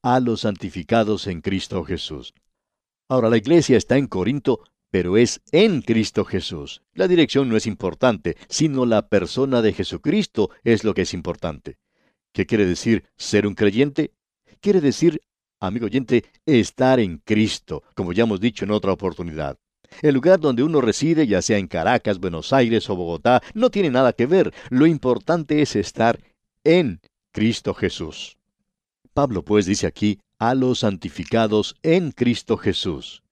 a 0.01 0.19
los 0.19 0.41
santificados 0.41 1.27
en 1.27 1.41
Cristo 1.41 1.83
Jesús. 1.83 2.33
Ahora 3.09 3.29
la 3.29 3.37
iglesia 3.37 3.77
está 3.77 3.97
en 3.97 4.07
Corinto, 4.07 4.61
pero 4.91 5.17
es 5.17 5.41
en 5.51 5.81
Cristo 5.81 6.25
Jesús. 6.25 6.81
La 6.93 7.07
dirección 7.07 7.49
no 7.49 7.57
es 7.57 7.67
importante, 7.67 8.37
sino 8.49 8.85
la 8.85 9.07
persona 9.07 9.61
de 9.61 9.73
Jesucristo 9.73 10.49
es 10.63 10.83
lo 10.83 10.93
que 10.93 11.03
es 11.03 11.13
importante. 11.13 11.77
¿Qué 12.33 12.45
quiere 12.45 12.65
decir 12.65 13.03
ser 13.17 13.47
un 13.47 13.55
creyente? 13.55 14.11
Quiere 14.61 14.81
decir, 14.81 15.21
amigo 15.59 15.85
oyente, 15.85 16.25
estar 16.45 16.99
en 16.99 17.17
Cristo, 17.17 17.83
como 17.95 18.13
ya 18.13 18.23
hemos 18.23 18.39
dicho 18.39 18.65
en 18.65 18.71
otra 18.71 18.91
oportunidad. 18.91 19.57
El 20.01 20.15
lugar 20.15 20.39
donde 20.39 20.63
uno 20.63 20.81
reside, 20.81 21.27
ya 21.27 21.41
sea 21.41 21.57
en 21.57 21.67
Caracas, 21.67 22.19
Buenos 22.19 22.53
Aires 22.53 22.89
o 22.89 22.95
Bogotá, 22.95 23.41
no 23.53 23.69
tiene 23.69 23.89
nada 23.89 24.13
que 24.13 24.25
ver. 24.25 24.53
Lo 24.69 24.85
importante 24.85 25.61
es 25.61 25.75
estar 25.75 26.19
en 26.63 26.99
Cristo 27.31 27.73
Jesús. 27.73 28.37
Pablo 29.13 29.43
pues 29.43 29.65
dice 29.65 29.87
aquí, 29.87 30.19
a 30.39 30.53
los 30.53 30.79
santificados 30.79 31.75
en 31.81 32.11
Cristo 32.11 32.57
Jesús. 32.57 33.23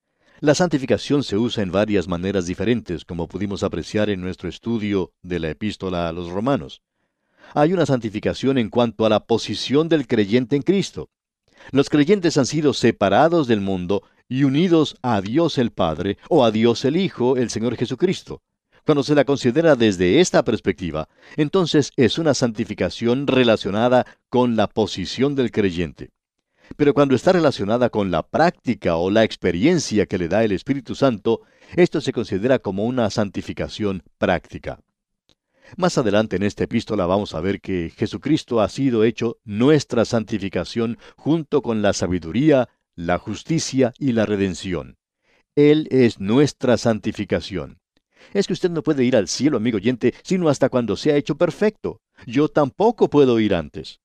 La 0.41 0.53
santificación 0.53 1.23
se 1.23 1.37
usa 1.37 1.63
en 1.63 1.71
varias 1.71 2.09
maneras 2.09 2.45
diferentes, 2.45 3.05
como 3.05 3.29
pudimos 3.29 3.63
apreciar 3.63 4.09
en 4.09 4.19
nuestro 4.19 4.49
estudio 4.49 5.13
de 5.21 5.39
la 5.39 5.49
epístola 5.49 6.09
a 6.09 6.11
los 6.11 6.29
romanos. 6.29 6.81
Hay 7.53 7.71
una 7.71 7.85
santificación 7.85 8.57
en 8.57 8.69
cuanto 8.69 9.05
a 9.05 9.09
la 9.09 9.21
posición 9.21 9.87
del 9.87 10.07
creyente 10.07 10.57
en 10.57 10.61
Cristo. 10.61 11.09
Los 11.71 11.89
creyentes 11.89 12.37
han 12.37 12.45
sido 12.45 12.73
separados 12.73 13.47
del 13.47 13.61
mundo 13.61 14.03
y 14.27 14.43
unidos 14.43 14.97
a 15.01 15.21
Dios 15.21 15.57
el 15.57 15.71
Padre 15.71 16.17
o 16.27 16.43
a 16.43 16.51
Dios 16.51 16.83
el 16.83 16.97
Hijo, 16.97 17.37
el 17.37 17.49
Señor 17.49 17.77
Jesucristo. 17.77 18.41
Cuando 18.85 19.03
se 19.03 19.15
la 19.15 19.23
considera 19.23 19.75
desde 19.77 20.19
esta 20.19 20.43
perspectiva, 20.43 21.07
entonces 21.37 21.91
es 21.95 22.17
una 22.17 22.33
santificación 22.33 23.25
relacionada 23.25 24.05
con 24.29 24.57
la 24.57 24.67
posición 24.67 25.33
del 25.33 25.51
creyente. 25.51 26.11
Pero 26.77 26.93
cuando 26.93 27.15
está 27.15 27.31
relacionada 27.31 27.89
con 27.89 28.11
la 28.11 28.23
práctica 28.23 28.97
o 28.97 29.09
la 29.09 29.23
experiencia 29.23 30.05
que 30.05 30.17
le 30.17 30.27
da 30.27 30.43
el 30.43 30.51
Espíritu 30.51 30.95
Santo, 30.95 31.41
esto 31.75 32.01
se 32.01 32.11
considera 32.11 32.59
como 32.59 32.85
una 32.85 33.09
santificación 33.09 34.03
práctica. 34.17 34.79
Más 35.77 35.97
adelante 35.97 36.35
en 36.35 36.43
esta 36.43 36.63
epístola 36.63 37.05
vamos 37.05 37.33
a 37.33 37.41
ver 37.41 37.59
que 37.59 37.91
Jesucristo 37.95 38.61
ha 38.61 38.69
sido 38.69 39.03
hecho 39.03 39.37
nuestra 39.43 40.05
santificación 40.05 40.97
junto 41.17 41.61
con 41.61 41.81
la 41.81 41.93
sabiduría, 41.93 42.69
la 42.95 43.17
justicia 43.17 43.93
y 43.97 44.11
la 44.11 44.25
redención. 44.25 44.97
Él 45.55 45.87
es 45.89 46.19
nuestra 46.19 46.77
santificación. 46.77 47.79
Es 48.33 48.47
que 48.47 48.53
usted 48.53 48.69
no 48.69 48.83
puede 48.83 49.03
ir 49.03 49.15
al 49.15 49.27
cielo, 49.27 49.57
amigo 49.57 49.77
oyente, 49.77 50.13
sino 50.23 50.49
hasta 50.49 50.69
cuando 50.69 50.95
sea 50.95 51.15
hecho 51.15 51.35
perfecto. 51.35 52.01
Yo 52.25 52.47
tampoco 52.47 53.09
puedo 53.09 53.39
ir 53.39 53.53
antes. 53.53 53.99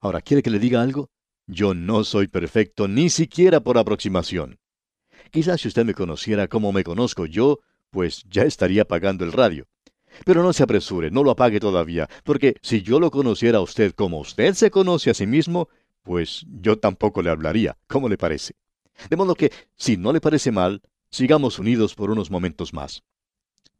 Ahora, 0.00 0.20
¿quiere 0.20 0.42
que 0.42 0.50
le 0.50 0.58
diga 0.58 0.82
algo? 0.82 1.10
Yo 1.52 1.74
no 1.74 2.04
soy 2.04 2.28
perfecto, 2.28 2.86
ni 2.86 3.10
siquiera 3.10 3.58
por 3.58 3.76
aproximación. 3.76 4.60
Quizás 5.32 5.60
si 5.60 5.66
usted 5.66 5.84
me 5.84 5.94
conociera 5.94 6.46
como 6.46 6.70
me 6.70 6.84
conozco 6.84 7.26
yo, 7.26 7.58
pues 7.90 8.24
ya 8.30 8.44
estaría 8.44 8.82
apagando 8.82 9.24
el 9.24 9.32
radio. 9.32 9.66
Pero 10.24 10.44
no 10.44 10.52
se 10.52 10.62
apresure, 10.62 11.10
no 11.10 11.24
lo 11.24 11.32
apague 11.32 11.58
todavía, 11.58 12.08
porque 12.22 12.54
si 12.62 12.82
yo 12.82 13.00
lo 13.00 13.10
conociera 13.10 13.58
a 13.58 13.62
usted 13.62 13.92
como 13.94 14.20
usted 14.20 14.54
se 14.54 14.70
conoce 14.70 15.10
a 15.10 15.14
sí 15.14 15.26
mismo, 15.26 15.68
pues 16.04 16.46
yo 16.48 16.78
tampoco 16.78 17.20
le 17.20 17.30
hablaría. 17.30 17.76
¿Cómo 17.88 18.08
le 18.08 18.16
parece? 18.16 18.54
De 19.08 19.16
modo 19.16 19.34
que, 19.34 19.50
si 19.76 19.96
no 19.96 20.12
le 20.12 20.20
parece 20.20 20.52
mal, 20.52 20.82
sigamos 21.10 21.58
unidos 21.58 21.96
por 21.96 22.10
unos 22.10 22.30
momentos 22.30 22.72
más. 22.72 23.02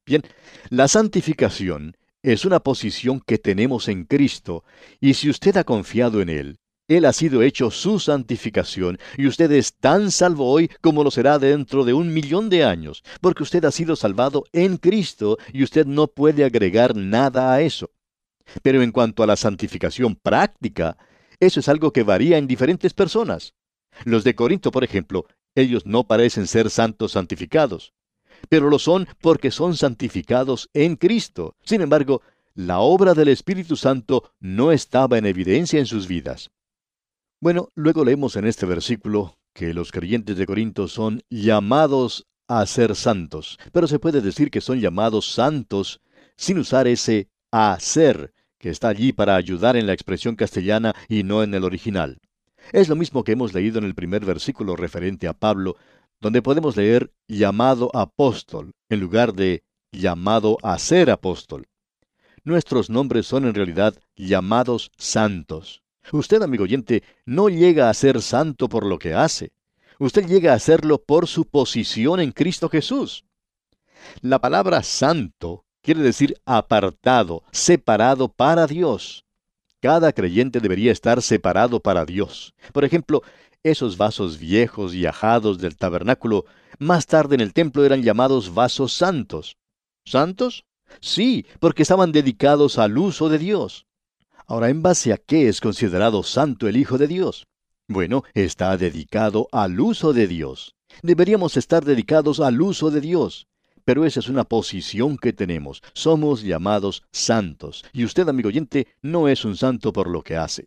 Bien, 0.04 0.22
la 0.70 0.88
santificación 0.88 1.96
es 2.24 2.44
una 2.44 2.58
posición 2.58 3.20
que 3.20 3.38
tenemos 3.38 3.86
en 3.86 4.06
Cristo, 4.06 4.64
y 4.98 5.14
si 5.14 5.30
usted 5.30 5.56
ha 5.56 5.62
confiado 5.62 6.20
en 6.20 6.30
Él, 6.30 6.58
Él 6.90 7.04
ha 7.04 7.12
sido 7.12 7.42
hecho 7.42 7.70
su 7.70 8.00
santificación, 8.00 8.98
y 9.16 9.28
usted 9.28 9.52
es 9.52 9.74
tan 9.74 10.10
salvo 10.10 10.50
hoy 10.50 10.68
como 10.80 11.04
lo 11.04 11.12
será 11.12 11.38
dentro 11.38 11.84
de 11.84 11.92
un 11.92 12.12
millón 12.12 12.50
de 12.50 12.64
años, 12.64 13.04
porque 13.20 13.44
usted 13.44 13.64
ha 13.64 13.70
sido 13.70 13.94
salvado 13.94 14.42
en 14.52 14.76
Cristo, 14.76 15.38
y 15.52 15.62
usted 15.62 15.86
no 15.86 16.08
puede 16.08 16.42
agregar 16.42 16.96
nada 16.96 17.52
a 17.52 17.60
eso. 17.60 17.90
Pero 18.62 18.82
en 18.82 18.90
cuanto 18.90 19.22
a 19.22 19.28
la 19.28 19.36
santificación 19.36 20.16
práctica, 20.16 20.96
eso 21.38 21.60
es 21.60 21.68
algo 21.68 21.92
que 21.92 22.02
varía 22.02 22.38
en 22.38 22.48
diferentes 22.48 22.92
personas. 22.92 23.54
Los 24.04 24.24
de 24.24 24.34
Corinto, 24.34 24.72
por 24.72 24.82
ejemplo, 24.82 25.26
ellos 25.54 25.86
no 25.86 26.08
parecen 26.08 26.48
ser 26.48 26.70
santos 26.70 27.12
santificados 27.12 27.92
pero 28.48 28.70
lo 28.70 28.78
son 28.78 29.06
porque 29.20 29.50
son 29.50 29.76
santificados 29.76 30.70
en 30.72 30.96
Cristo. 30.96 31.56
Sin 31.62 31.82
embargo, 31.82 32.22
la 32.54 32.78
obra 32.80 33.12
del 33.12 33.28
Espíritu 33.28 33.76
Santo 33.76 34.32
no 34.40 34.72
estaba 34.72 35.18
en 35.18 35.26
evidencia 35.26 35.78
en 35.78 35.84
sus 35.84 36.08
vidas. 36.08 36.50
Bueno, 37.42 37.70
luego 37.74 38.04
leemos 38.04 38.36
en 38.36 38.46
este 38.46 38.66
versículo 38.66 39.38
que 39.54 39.72
los 39.72 39.92
creyentes 39.92 40.36
de 40.36 40.44
Corinto 40.44 40.88
son 40.88 41.22
llamados 41.30 42.26
a 42.48 42.66
ser 42.66 42.94
santos, 42.94 43.58
pero 43.72 43.86
se 43.86 43.98
puede 43.98 44.20
decir 44.20 44.50
que 44.50 44.60
son 44.60 44.78
llamados 44.78 45.32
santos 45.32 46.02
sin 46.36 46.58
usar 46.58 46.86
ese 46.86 47.30
a 47.50 47.78
ser 47.80 48.34
que 48.58 48.68
está 48.68 48.88
allí 48.88 49.14
para 49.14 49.36
ayudar 49.36 49.76
en 49.76 49.86
la 49.86 49.94
expresión 49.94 50.36
castellana 50.36 50.94
y 51.08 51.22
no 51.22 51.42
en 51.42 51.54
el 51.54 51.64
original. 51.64 52.20
Es 52.72 52.90
lo 52.90 52.94
mismo 52.94 53.24
que 53.24 53.32
hemos 53.32 53.54
leído 53.54 53.78
en 53.78 53.84
el 53.84 53.94
primer 53.94 54.26
versículo 54.26 54.76
referente 54.76 55.26
a 55.26 55.32
Pablo, 55.32 55.76
donde 56.20 56.42
podemos 56.42 56.76
leer 56.76 57.10
llamado 57.26 57.90
apóstol 57.96 58.72
en 58.90 59.00
lugar 59.00 59.32
de 59.32 59.64
llamado 59.92 60.58
a 60.62 60.78
ser 60.78 61.08
apóstol. 61.08 61.68
Nuestros 62.44 62.90
nombres 62.90 63.26
son 63.26 63.46
en 63.46 63.54
realidad 63.54 63.94
llamados 64.14 64.92
santos. 64.98 65.82
Usted, 66.12 66.42
amigo 66.42 66.64
oyente, 66.64 67.02
no 67.24 67.48
llega 67.48 67.88
a 67.88 67.94
ser 67.94 68.20
santo 68.22 68.68
por 68.68 68.84
lo 68.84 68.98
que 68.98 69.14
hace. 69.14 69.52
Usted 69.98 70.26
llega 70.26 70.54
a 70.54 70.58
serlo 70.58 70.98
por 71.02 71.26
su 71.26 71.44
posición 71.44 72.20
en 72.20 72.32
Cristo 72.32 72.68
Jesús. 72.68 73.24
La 74.22 74.38
palabra 74.38 74.82
santo 74.82 75.64
quiere 75.82 76.00
decir 76.00 76.36
apartado, 76.44 77.42
separado 77.52 78.28
para 78.28 78.66
Dios. 78.66 79.24
Cada 79.80 80.12
creyente 80.12 80.60
debería 80.60 80.92
estar 80.92 81.22
separado 81.22 81.80
para 81.80 82.04
Dios. 82.04 82.54
Por 82.72 82.84
ejemplo, 82.84 83.22
esos 83.62 83.96
vasos 83.96 84.38
viejos 84.38 84.94
y 84.94 85.06
ajados 85.06 85.58
del 85.58 85.76
tabernáculo, 85.76 86.44
más 86.78 87.06
tarde 87.06 87.34
en 87.34 87.40
el 87.42 87.52
templo 87.52 87.84
eran 87.84 88.02
llamados 88.02 88.54
vasos 88.54 88.92
santos. 88.92 89.56
¿Santos? 90.04 90.64
Sí, 91.00 91.46
porque 91.60 91.82
estaban 91.82 92.10
dedicados 92.10 92.78
al 92.78 92.98
uso 92.98 93.28
de 93.28 93.38
Dios. 93.38 93.86
Ahora, 94.50 94.68
¿en 94.68 94.82
base 94.82 95.12
a 95.12 95.16
qué 95.16 95.46
es 95.46 95.60
considerado 95.60 96.24
santo 96.24 96.66
el 96.66 96.76
Hijo 96.76 96.98
de 96.98 97.06
Dios? 97.06 97.46
Bueno, 97.86 98.24
está 98.34 98.76
dedicado 98.76 99.46
al 99.52 99.78
uso 99.78 100.12
de 100.12 100.26
Dios. 100.26 100.74
Deberíamos 101.04 101.56
estar 101.56 101.84
dedicados 101.84 102.40
al 102.40 102.60
uso 102.60 102.90
de 102.90 103.00
Dios. 103.00 103.46
Pero 103.84 104.04
esa 104.04 104.18
es 104.18 104.28
una 104.28 104.42
posición 104.42 105.18
que 105.18 105.32
tenemos. 105.32 105.82
Somos 105.94 106.42
llamados 106.42 107.04
santos. 107.12 107.84
Y 107.92 108.04
usted, 108.04 108.28
amigo 108.28 108.48
oyente, 108.48 108.88
no 109.02 109.28
es 109.28 109.44
un 109.44 109.56
santo 109.56 109.92
por 109.92 110.10
lo 110.10 110.22
que 110.22 110.36
hace. 110.36 110.66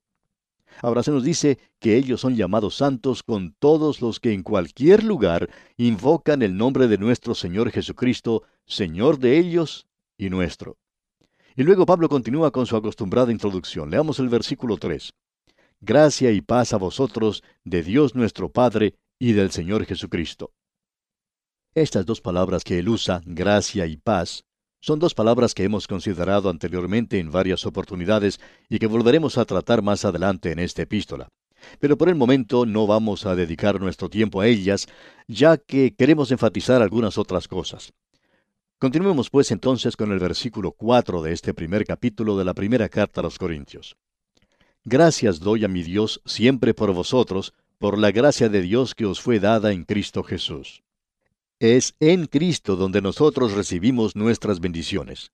Ahora 0.81 1.03
se 1.03 1.11
nos 1.11 1.25
dice 1.25 1.59
que 1.79 1.97
ellos 1.97 2.21
son 2.21 2.37
llamados 2.37 2.77
santos 2.77 3.21
con 3.21 3.53
todos 3.59 4.01
los 4.01 4.21
que 4.21 4.31
en 4.31 4.43
cualquier 4.43 5.03
lugar 5.03 5.49
invocan 5.75 6.41
el 6.41 6.55
nombre 6.55 6.87
de 6.87 6.97
nuestro 6.97 7.35
Señor 7.35 7.69
Jesucristo, 7.69 8.43
Señor 8.65 9.19
de 9.19 9.37
ellos 9.39 9.87
y 10.17 10.29
nuestro. 10.29 10.77
Y 11.55 11.63
luego 11.63 11.85
Pablo 11.85 12.09
continúa 12.09 12.51
con 12.51 12.65
su 12.65 12.75
acostumbrada 12.75 13.31
introducción. 13.31 13.91
Leamos 13.91 14.19
el 14.19 14.29
versículo 14.29 14.77
3. 14.77 15.11
Gracia 15.81 16.31
y 16.31 16.41
paz 16.41 16.73
a 16.73 16.77
vosotros, 16.77 17.43
de 17.63 17.83
Dios 17.83 18.15
nuestro 18.15 18.49
Padre 18.49 18.95
y 19.19 19.33
del 19.33 19.51
Señor 19.51 19.85
Jesucristo. 19.85 20.51
Estas 21.75 22.05
dos 22.05 22.21
palabras 22.21 22.63
que 22.63 22.79
él 22.79 22.89
usa, 22.89 23.21
gracia 23.25 23.85
y 23.85 23.97
paz, 23.97 24.45
son 24.79 24.99
dos 24.99 25.13
palabras 25.13 25.53
que 25.53 25.63
hemos 25.63 25.87
considerado 25.87 26.49
anteriormente 26.49 27.19
en 27.19 27.31
varias 27.31 27.65
oportunidades 27.65 28.39
y 28.67 28.79
que 28.79 28.87
volveremos 28.87 29.37
a 29.37 29.45
tratar 29.45 29.81
más 29.81 30.05
adelante 30.05 30.51
en 30.51 30.59
esta 30.59 30.81
epístola. 30.81 31.29
Pero 31.79 31.97
por 31.97 32.09
el 32.09 32.15
momento 32.15 32.65
no 32.65 32.87
vamos 32.87 33.25
a 33.25 33.35
dedicar 33.35 33.79
nuestro 33.79 34.09
tiempo 34.09 34.41
a 34.41 34.47
ellas, 34.47 34.87
ya 35.27 35.57
que 35.57 35.95
queremos 35.95 36.31
enfatizar 36.31 36.81
algunas 36.81 37.17
otras 37.17 37.47
cosas. 37.47 37.93
Continuemos 38.83 39.29
pues 39.29 39.49
entonces 39.51 39.95
con 39.95 40.11
el 40.11 40.19
versículo 40.19 40.73
4 40.73 41.21
de 41.21 41.31
este 41.31 41.53
primer 41.53 41.85
capítulo 41.85 42.37
de 42.37 42.43
la 42.43 42.53
primera 42.53 42.89
carta 42.89 43.21
a 43.21 43.23
los 43.23 43.39
Corintios. 43.39 43.95
Gracias 44.83 45.39
doy 45.39 45.63
a 45.63 45.69
mi 45.69 45.83
Dios 45.83 46.21
siempre 46.25 46.73
por 46.73 46.91
vosotros, 46.91 47.53
por 47.79 47.97
la 47.97 48.11
gracia 48.11 48.49
de 48.49 48.61
Dios 48.61 48.93
que 48.93 49.05
os 49.05 49.21
fue 49.21 49.39
dada 49.39 49.71
en 49.71 49.85
Cristo 49.85 50.21
Jesús. 50.21 50.83
Es 51.59 51.95
en 52.01 52.25
Cristo 52.25 52.75
donde 52.75 53.01
nosotros 53.01 53.53
recibimos 53.53 54.17
nuestras 54.17 54.59
bendiciones. 54.59 55.31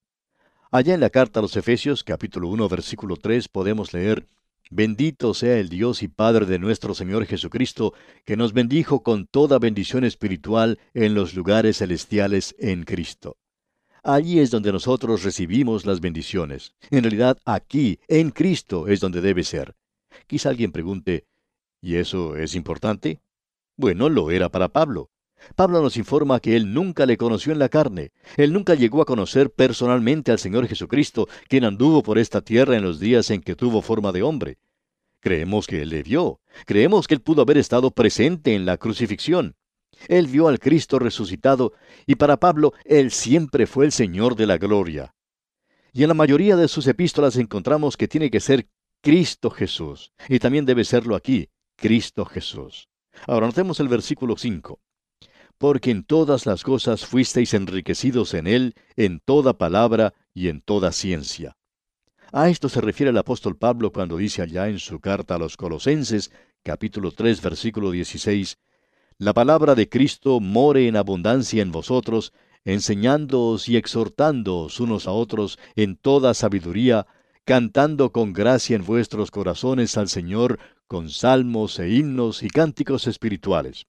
Allá 0.69 0.93
en 0.93 0.99
la 0.99 1.09
carta 1.09 1.39
a 1.39 1.41
los 1.41 1.57
Efesios 1.57 2.03
capítulo 2.03 2.49
1 2.49 2.69
versículo 2.69 3.15
3 3.15 3.47
podemos 3.47 3.93
leer, 3.93 4.27
Bendito 4.71 5.33
sea 5.33 5.57
el 5.57 5.67
Dios 5.67 6.03
y 6.03 6.07
Padre 6.07 6.45
de 6.45 6.59
nuestro 6.59 6.93
Señor 6.93 7.25
Jesucristo, 7.25 7.95
que 8.23 8.37
nos 8.37 8.53
bendijo 8.53 9.01
con 9.01 9.25
toda 9.25 9.57
bendición 9.57 10.03
espiritual 10.03 10.77
en 10.93 11.15
los 11.15 11.33
lugares 11.33 11.77
celestiales 11.77 12.55
en 12.59 12.83
Cristo. 12.83 13.37
Allí 14.03 14.39
es 14.39 14.51
donde 14.51 14.71
nosotros 14.71 15.23
recibimos 15.23 15.87
las 15.87 16.01
bendiciones. 16.01 16.75
En 16.91 17.01
realidad, 17.01 17.39
aquí, 17.45 17.99
en 18.07 18.29
Cristo, 18.29 18.87
es 18.87 18.99
donde 18.99 19.21
debe 19.21 19.43
ser. 19.43 19.75
Quizá 20.27 20.49
alguien 20.49 20.71
pregunte, 20.71 21.25
¿y 21.81 21.95
eso 21.95 22.37
es 22.37 22.53
importante? 22.53 23.21
Bueno, 23.75 24.07
lo 24.07 24.29
era 24.29 24.49
para 24.49 24.69
Pablo. 24.69 25.09
Pablo 25.55 25.81
nos 25.81 25.97
informa 25.97 26.39
que 26.39 26.55
él 26.55 26.73
nunca 26.73 27.05
le 27.05 27.17
conoció 27.17 27.51
en 27.51 27.59
la 27.59 27.69
carne. 27.69 28.11
Él 28.37 28.53
nunca 28.53 28.75
llegó 28.75 29.01
a 29.01 29.05
conocer 29.05 29.51
personalmente 29.51 30.31
al 30.31 30.39
Señor 30.39 30.67
Jesucristo, 30.67 31.27
quien 31.47 31.63
anduvo 31.63 32.03
por 32.03 32.17
esta 32.17 32.41
tierra 32.41 32.75
en 32.75 32.83
los 32.83 32.99
días 32.99 33.29
en 33.31 33.41
que 33.41 33.55
tuvo 33.55 33.81
forma 33.81 34.11
de 34.11 34.23
hombre. 34.23 34.57
Creemos 35.21 35.67
que 35.67 35.81
él 35.81 35.89
le 35.89 36.03
vio. 36.03 36.39
Creemos 36.65 37.07
que 37.07 37.15
él 37.15 37.21
pudo 37.21 37.41
haber 37.41 37.57
estado 37.57 37.91
presente 37.91 38.55
en 38.55 38.65
la 38.65 38.77
crucifixión. 38.77 39.55
Él 40.07 40.27
vio 40.27 40.47
al 40.47 40.59
Cristo 40.59 40.97
resucitado 40.97 41.73
y 42.05 42.15
para 42.15 42.37
Pablo 42.37 42.73
él 42.85 43.11
siempre 43.11 43.67
fue 43.67 43.85
el 43.85 43.91
Señor 43.91 44.35
de 44.35 44.47
la 44.47 44.57
gloria. 44.57 45.13
Y 45.91 46.03
en 46.03 46.09
la 46.09 46.13
mayoría 46.13 46.55
de 46.55 46.67
sus 46.67 46.87
epístolas 46.87 47.35
encontramos 47.35 47.97
que 47.97 48.07
tiene 48.07 48.29
que 48.29 48.39
ser 48.39 48.69
Cristo 49.01 49.49
Jesús. 49.49 50.13
Y 50.29 50.39
también 50.39 50.65
debe 50.65 50.85
serlo 50.85 51.15
aquí, 51.15 51.49
Cristo 51.75 52.25
Jesús. 52.25 52.87
Ahora 53.27 53.47
notemos 53.47 53.79
el 53.79 53.87
versículo 53.87 54.37
5 54.37 54.79
porque 55.59 55.91
en 55.91 56.05
todas 56.05 56.45
las 56.45 56.63
cosas 56.63 57.05
fuisteis 57.05 57.53
enriquecidos 57.53 58.33
en 58.33 58.47
él, 58.47 58.75
en 58.95 59.19
toda 59.19 59.57
palabra 59.57 60.13
y 60.33 60.47
en 60.47 60.61
toda 60.61 60.93
ciencia. 60.93 61.57
A 62.31 62.47
esto 62.47 62.69
se 62.69 62.79
refiere 62.79 63.09
el 63.09 63.17
apóstol 63.17 63.57
Pablo 63.57 63.91
cuando 63.91 64.17
dice 64.17 64.43
allá 64.43 64.67
en 64.67 64.77
su 64.77 64.99
carta 64.99 65.33
a 65.33 65.39
los 65.39 65.57
Colosenses, 65.57 66.31
capítulo 66.61 67.11
3, 67.11 67.41
versículo 67.41 67.89
16, 67.89 68.59
La 69.17 69.33
palabra 69.33 69.73
de 69.73 69.89
Cristo 69.89 70.39
more 70.39 70.87
en 70.87 70.95
abundancia 70.95 71.63
en 71.63 71.71
vosotros, 71.71 72.31
enseñándoos 72.65 73.67
y 73.67 73.77
exhortándoos 73.77 74.79
unos 74.79 75.07
a 75.07 75.11
otros 75.11 75.57
en 75.75 75.95
toda 75.95 76.35
sabiduría, 76.35 77.07
cantando 77.45 78.11
con 78.11 78.31
gracia 78.31 78.75
en 78.75 78.85
vuestros 78.85 79.31
corazones 79.31 79.97
al 79.97 80.07
Señor, 80.07 80.59
con 80.85 81.09
salmos 81.09 81.79
e 81.79 81.89
himnos 81.89 82.43
y 82.43 82.49
cánticos 82.49 83.07
espirituales. 83.07 83.87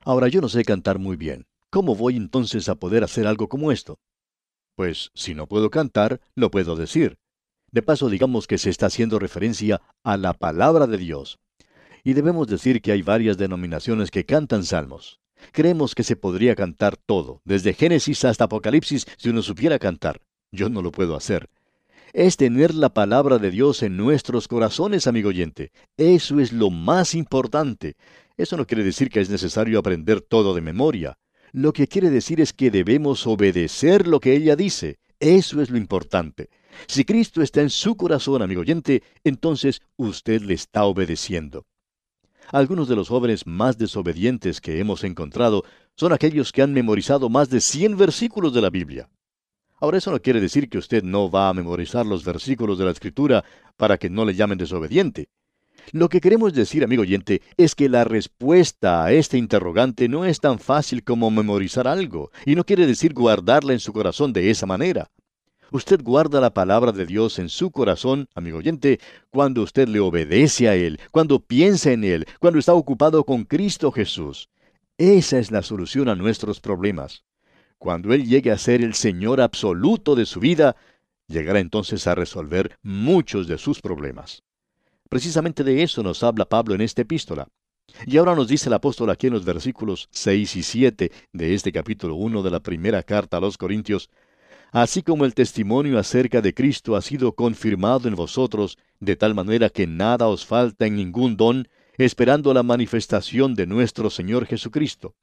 Ahora 0.00 0.26
yo 0.26 0.40
no 0.40 0.48
sé 0.48 0.64
cantar 0.64 0.98
muy 0.98 1.14
bien. 1.16 1.46
¿Cómo 1.70 1.94
voy 1.94 2.16
entonces 2.16 2.68
a 2.68 2.74
poder 2.74 3.04
hacer 3.04 3.24
algo 3.28 3.48
como 3.48 3.70
esto? 3.70 4.00
Pues 4.74 5.12
si 5.14 5.36
no 5.36 5.46
puedo 5.46 5.70
cantar, 5.70 6.20
lo 6.34 6.50
puedo 6.50 6.74
decir. 6.74 7.20
De 7.70 7.82
paso 7.82 8.08
digamos 8.08 8.46
que 8.46 8.58
se 8.58 8.70
está 8.70 8.86
haciendo 8.86 9.18
referencia 9.18 9.82
a 10.04 10.16
la 10.16 10.32
palabra 10.32 10.86
de 10.86 10.98
Dios. 10.98 11.38
Y 12.04 12.12
debemos 12.12 12.46
decir 12.46 12.80
que 12.80 12.92
hay 12.92 13.02
varias 13.02 13.36
denominaciones 13.36 14.10
que 14.10 14.24
cantan 14.24 14.64
salmos. 14.64 15.20
Creemos 15.52 15.94
que 15.94 16.02
se 16.02 16.16
podría 16.16 16.54
cantar 16.54 16.96
todo, 16.96 17.40
desde 17.44 17.74
Génesis 17.74 18.24
hasta 18.24 18.44
Apocalipsis, 18.44 19.06
si 19.16 19.28
uno 19.28 19.42
supiera 19.42 19.78
cantar. 19.78 20.20
Yo 20.52 20.68
no 20.68 20.82
lo 20.82 20.92
puedo 20.92 21.16
hacer. 21.16 21.48
Es 22.12 22.36
tener 22.36 22.74
la 22.74 22.94
palabra 22.94 23.38
de 23.38 23.50
Dios 23.50 23.82
en 23.82 23.96
nuestros 23.96 24.48
corazones, 24.48 25.06
amigo 25.06 25.28
oyente. 25.28 25.72
Eso 25.96 26.40
es 26.40 26.52
lo 26.52 26.70
más 26.70 27.14
importante. 27.14 27.96
Eso 28.36 28.56
no 28.56 28.66
quiere 28.66 28.84
decir 28.84 29.10
que 29.10 29.20
es 29.20 29.28
necesario 29.28 29.78
aprender 29.78 30.20
todo 30.20 30.54
de 30.54 30.60
memoria. 30.60 31.18
Lo 31.52 31.72
que 31.72 31.88
quiere 31.88 32.10
decir 32.10 32.40
es 32.40 32.52
que 32.52 32.70
debemos 32.70 33.26
obedecer 33.26 34.06
lo 34.06 34.20
que 34.20 34.34
ella 34.34 34.56
dice. 34.56 34.98
Eso 35.20 35.60
es 35.60 35.70
lo 35.70 35.78
importante. 35.78 36.50
Si 36.86 37.04
Cristo 37.04 37.42
está 37.42 37.60
en 37.60 37.70
su 37.70 37.96
corazón, 37.96 38.42
amigo 38.42 38.60
oyente, 38.60 39.02
entonces 39.24 39.82
usted 39.96 40.42
le 40.42 40.54
está 40.54 40.84
obedeciendo. 40.84 41.66
Algunos 42.52 42.88
de 42.88 42.96
los 42.96 43.08
jóvenes 43.08 43.46
más 43.46 43.76
desobedientes 43.76 44.60
que 44.60 44.78
hemos 44.78 45.02
encontrado 45.02 45.64
son 45.96 46.12
aquellos 46.12 46.52
que 46.52 46.62
han 46.62 46.72
memorizado 46.72 47.28
más 47.28 47.50
de 47.50 47.60
100 47.60 47.96
versículos 47.96 48.54
de 48.54 48.60
la 48.60 48.70
Biblia. 48.70 49.08
Ahora 49.78 49.98
eso 49.98 50.10
no 50.10 50.20
quiere 50.20 50.40
decir 50.40 50.68
que 50.68 50.78
usted 50.78 51.02
no 51.02 51.30
va 51.30 51.48
a 51.48 51.54
memorizar 51.54 52.06
los 52.06 52.24
versículos 52.24 52.78
de 52.78 52.84
la 52.84 52.92
Escritura 52.92 53.44
para 53.76 53.98
que 53.98 54.08
no 54.08 54.24
le 54.24 54.34
llamen 54.34 54.58
desobediente. 54.58 55.28
Lo 55.92 56.08
que 56.08 56.20
queremos 56.20 56.52
decir, 56.54 56.82
amigo 56.82 57.02
oyente, 57.02 57.42
es 57.56 57.74
que 57.74 57.88
la 57.88 58.04
respuesta 58.04 59.04
a 59.04 59.12
este 59.12 59.38
interrogante 59.38 60.08
no 60.08 60.24
es 60.24 60.40
tan 60.40 60.58
fácil 60.58 61.04
como 61.04 61.30
memorizar 61.30 61.86
algo, 61.86 62.30
y 62.44 62.54
no 62.54 62.64
quiere 62.64 62.86
decir 62.86 63.12
guardarla 63.12 63.72
en 63.72 63.80
su 63.80 63.92
corazón 63.92 64.32
de 64.32 64.50
esa 64.50 64.66
manera. 64.66 65.10
Usted 65.72 66.00
guarda 66.02 66.40
la 66.40 66.54
palabra 66.54 66.92
de 66.92 67.06
Dios 67.06 67.38
en 67.38 67.48
su 67.48 67.70
corazón, 67.70 68.28
amigo 68.34 68.58
oyente, 68.58 69.00
cuando 69.30 69.62
usted 69.62 69.88
le 69.88 70.00
obedece 70.00 70.68
a 70.68 70.76
Él, 70.76 71.00
cuando 71.10 71.40
piensa 71.40 71.92
en 71.92 72.04
Él, 72.04 72.26
cuando 72.38 72.58
está 72.58 72.72
ocupado 72.72 73.24
con 73.24 73.44
Cristo 73.44 73.90
Jesús. 73.90 74.48
Esa 74.96 75.38
es 75.38 75.50
la 75.50 75.62
solución 75.62 76.08
a 76.08 76.14
nuestros 76.14 76.60
problemas. 76.60 77.24
Cuando 77.78 78.14
Él 78.14 78.26
llegue 78.26 78.50
a 78.52 78.58
ser 78.58 78.82
el 78.82 78.94
Señor 78.94 79.40
absoluto 79.40 80.14
de 80.14 80.24
su 80.24 80.40
vida, 80.40 80.76
llegará 81.26 81.58
entonces 81.58 82.06
a 82.06 82.14
resolver 82.14 82.78
muchos 82.82 83.48
de 83.48 83.58
sus 83.58 83.80
problemas. 83.80 84.42
Precisamente 85.08 85.64
de 85.64 85.82
eso 85.82 86.02
nos 86.02 86.22
habla 86.22 86.48
Pablo 86.48 86.74
en 86.74 86.80
esta 86.80 87.02
epístola. 87.02 87.48
Y 88.06 88.16
ahora 88.16 88.34
nos 88.34 88.48
dice 88.48 88.68
el 88.68 88.74
apóstol 88.74 89.10
aquí 89.10 89.28
en 89.28 89.32
los 89.34 89.44
versículos 89.44 90.08
6 90.10 90.56
y 90.56 90.62
7 90.62 91.12
de 91.32 91.54
este 91.54 91.72
capítulo 91.72 92.14
1 92.16 92.42
de 92.42 92.50
la 92.50 92.60
primera 92.60 93.02
carta 93.02 93.36
a 93.36 93.40
los 93.40 93.56
Corintios, 93.58 94.10
así 94.82 95.02
como 95.02 95.24
el 95.24 95.32
testimonio 95.32 95.98
acerca 95.98 96.42
de 96.42 96.52
Cristo 96.52 96.96
ha 96.96 97.00
sido 97.00 97.32
confirmado 97.32 98.08
en 98.08 98.14
vosotros, 98.14 98.76
de 99.00 99.16
tal 99.16 99.34
manera 99.34 99.70
que 99.70 99.86
nada 99.86 100.28
os 100.28 100.44
falta 100.44 100.84
en 100.84 100.96
ningún 100.96 101.38
don, 101.38 101.66
esperando 101.96 102.52
la 102.52 102.62
manifestación 102.62 103.54
de 103.54 103.66
nuestro 103.66 104.10
Señor 104.10 104.44
Jesucristo. 104.44 105.14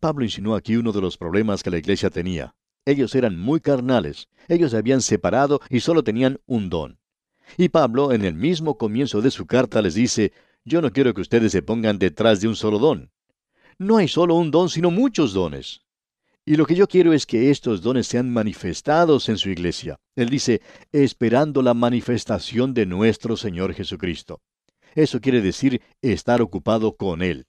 Pablo 0.00 0.24
insinuó 0.24 0.56
aquí 0.56 0.74
uno 0.74 0.90
de 0.90 1.00
los 1.00 1.16
problemas 1.16 1.62
que 1.62 1.70
la 1.70 1.78
iglesia 1.78 2.10
tenía. 2.10 2.56
Ellos 2.84 3.14
eran 3.14 3.38
muy 3.38 3.60
carnales, 3.60 4.28
ellos 4.48 4.72
se 4.72 4.78
habían 4.78 5.02
separado 5.02 5.60
y 5.68 5.78
solo 5.78 6.02
tenían 6.02 6.40
un 6.46 6.68
don. 6.68 6.98
Y 7.56 7.68
Pablo, 7.68 8.10
en 8.10 8.24
el 8.24 8.34
mismo 8.34 8.76
comienzo 8.76 9.20
de 9.22 9.30
su 9.30 9.46
carta, 9.46 9.82
les 9.82 9.94
dice, 9.94 10.32
yo 10.64 10.82
no 10.82 10.90
quiero 10.90 11.14
que 11.14 11.20
ustedes 11.20 11.52
se 11.52 11.62
pongan 11.62 12.00
detrás 12.00 12.40
de 12.40 12.48
un 12.48 12.56
solo 12.56 12.80
don. 12.80 13.12
No 13.78 13.98
hay 13.98 14.08
solo 14.08 14.34
un 14.34 14.50
don, 14.50 14.68
sino 14.68 14.90
muchos 14.90 15.32
dones. 15.32 15.82
Y 16.50 16.56
lo 16.56 16.66
que 16.66 16.74
yo 16.74 16.88
quiero 16.88 17.12
es 17.12 17.26
que 17.26 17.48
estos 17.48 17.80
dones 17.80 18.08
sean 18.08 18.28
manifestados 18.28 19.28
en 19.28 19.38
su 19.38 19.50
iglesia. 19.50 20.00
Él 20.16 20.28
dice, 20.30 20.60
esperando 20.90 21.62
la 21.62 21.74
manifestación 21.74 22.74
de 22.74 22.86
nuestro 22.86 23.36
Señor 23.36 23.72
Jesucristo. 23.72 24.40
Eso 24.96 25.20
quiere 25.20 25.42
decir 25.42 25.80
estar 26.02 26.42
ocupado 26.42 26.96
con 26.96 27.22
Él. 27.22 27.46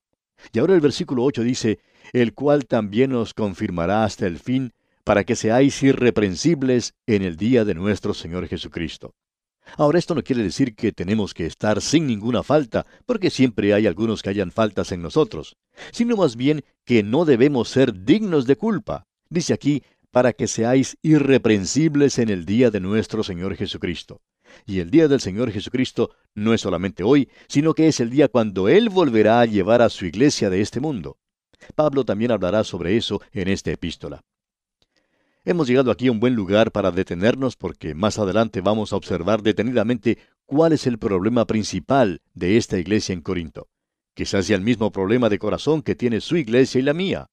Y 0.53 0.59
ahora 0.59 0.75
el 0.75 0.81
versículo 0.81 1.23
8 1.23 1.41
dice, 1.41 1.79
el 2.13 2.35
cual 2.35 2.67
también 2.67 3.13
os 3.13 3.33
confirmará 3.33 4.03
hasta 4.03 4.27
el 4.27 4.37
fin, 4.37 4.71
para 5.03 5.23
que 5.23 5.35
seáis 5.35 5.81
irreprensibles 5.81 6.93
en 7.07 7.23
el 7.23 7.37
día 7.37 7.65
de 7.65 7.73
nuestro 7.73 8.13
Señor 8.13 8.47
Jesucristo. 8.47 9.15
Ahora 9.77 9.99
esto 9.99 10.15
no 10.15 10.23
quiere 10.23 10.43
decir 10.43 10.75
que 10.75 10.91
tenemos 10.91 11.33
que 11.33 11.45
estar 11.45 11.81
sin 11.81 12.07
ninguna 12.07 12.43
falta, 12.43 12.85
porque 13.05 13.29
siempre 13.29 13.73
hay 13.73 13.87
algunos 13.87 14.21
que 14.21 14.29
hayan 14.29 14.51
faltas 14.51 14.91
en 14.91 15.01
nosotros, 15.01 15.55
sino 15.91 16.15
más 16.17 16.35
bien 16.35 16.63
que 16.85 17.03
no 17.03 17.25
debemos 17.25 17.69
ser 17.69 18.03
dignos 18.03 18.45
de 18.45 18.55
culpa. 18.55 19.07
Dice 19.29 19.53
aquí, 19.53 19.83
para 20.11 20.33
que 20.33 20.47
seáis 20.47 20.97
irreprensibles 21.01 22.19
en 22.19 22.29
el 22.29 22.45
día 22.45 22.69
de 22.69 22.81
nuestro 22.81 23.23
Señor 23.23 23.55
Jesucristo. 23.55 24.21
Y 24.65 24.79
el 24.79 24.91
día 24.91 25.07
del 25.07 25.21
Señor 25.21 25.51
Jesucristo 25.51 26.11
no 26.35 26.53
es 26.53 26.61
solamente 26.61 27.03
hoy, 27.03 27.29
sino 27.47 27.73
que 27.73 27.87
es 27.87 28.01
el 28.01 28.09
día 28.09 28.27
cuando 28.27 28.67
Él 28.67 28.89
volverá 28.89 29.39
a 29.39 29.45
llevar 29.45 29.81
a 29.81 29.89
su 29.89 30.05
iglesia 30.05 30.49
de 30.49 30.61
este 30.61 30.81
mundo. 30.81 31.17
Pablo 31.75 32.03
también 32.03 32.31
hablará 32.31 32.63
sobre 32.63 32.97
eso 32.97 33.21
en 33.31 33.47
esta 33.47 33.71
epístola. 33.71 34.21
Hemos 35.43 35.67
llegado 35.67 35.89
aquí 35.89 36.07
a 36.07 36.11
un 36.11 36.19
buen 36.19 36.35
lugar 36.35 36.71
para 36.71 36.91
detenernos 36.91 37.55
porque 37.55 37.95
más 37.95 38.19
adelante 38.19 38.61
vamos 38.61 38.93
a 38.93 38.95
observar 38.95 39.41
detenidamente 39.41 40.19
cuál 40.45 40.71
es 40.71 40.85
el 40.85 40.99
problema 40.99 41.45
principal 41.45 42.21
de 42.35 42.57
esta 42.57 42.77
iglesia 42.77 43.13
en 43.13 43.21
Corinto. 43.21 43.67
Quizás 44.13 44.45
sea 44.45 44.55
el 44.55 44.61
mismo 44.61 44.91
problema 44.91 45.29
de 45.29 45.39
corazón 45.39 45.81
que 45.81 45.95
tiene 45.95 46.21
su 46.21 46.37
iglesia 46.37 46.77
y 46.77 46.83
la 46.83 46.93
mía. 46.93 47.31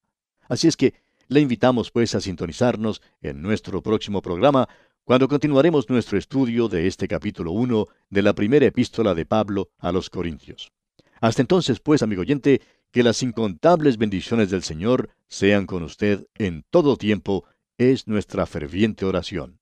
Así 0.49 0.69
es 0.69 0.77
que 0.79 0.95
le 1.27 1.41
invitamos 1.41 1.91
pues 1.91 2.15
a 2.15 2.23
sintonizarnos 2.23 3.03
en 3.21 3.43
nuestro 3.43 3.83
próximo 3.83 4.23
programa 4.23 4.71
cuando 5.05 5.29
continuaremos 5.29 5.91
nuestro 5.91 6.17
estudio 6.17 6.69
de 6.69 6.87
este 6.87 7.09
capítulo 7.09 7.53
1 7.53 7.89
de 8.09 8.23
la 8.23 8.33
primera 8.33 8.65
epístola 8.65 9.15
de 9.15 9.27
Pablo 9.27 9.69
a 9.79 9.93
los 9.93 10.09
Corintios. 10.09 10.73
Hasta 11.21 11.43
entonces, 11.43 11.81
pues, 11.81 12.03
amigo 12.03 12.23
oyente, 12.23 12.63
que 12.91 13.03
las 13.03 13.23
incontables 13.23 13.99
bendiciones 13.99 14.49
del 14.49 14.63
Señor 14.63 15.11
sean 15.29 15.67
con 15.67 15.83
usted 15.83 16.27
en 16.37 16.65
todo 16.71 16.97
tiempo, 16.97 17.45
es 17.79 18.09
nuestra 18.09 18.45
ferviente 18.45 19.07
oración. 19.07 19.59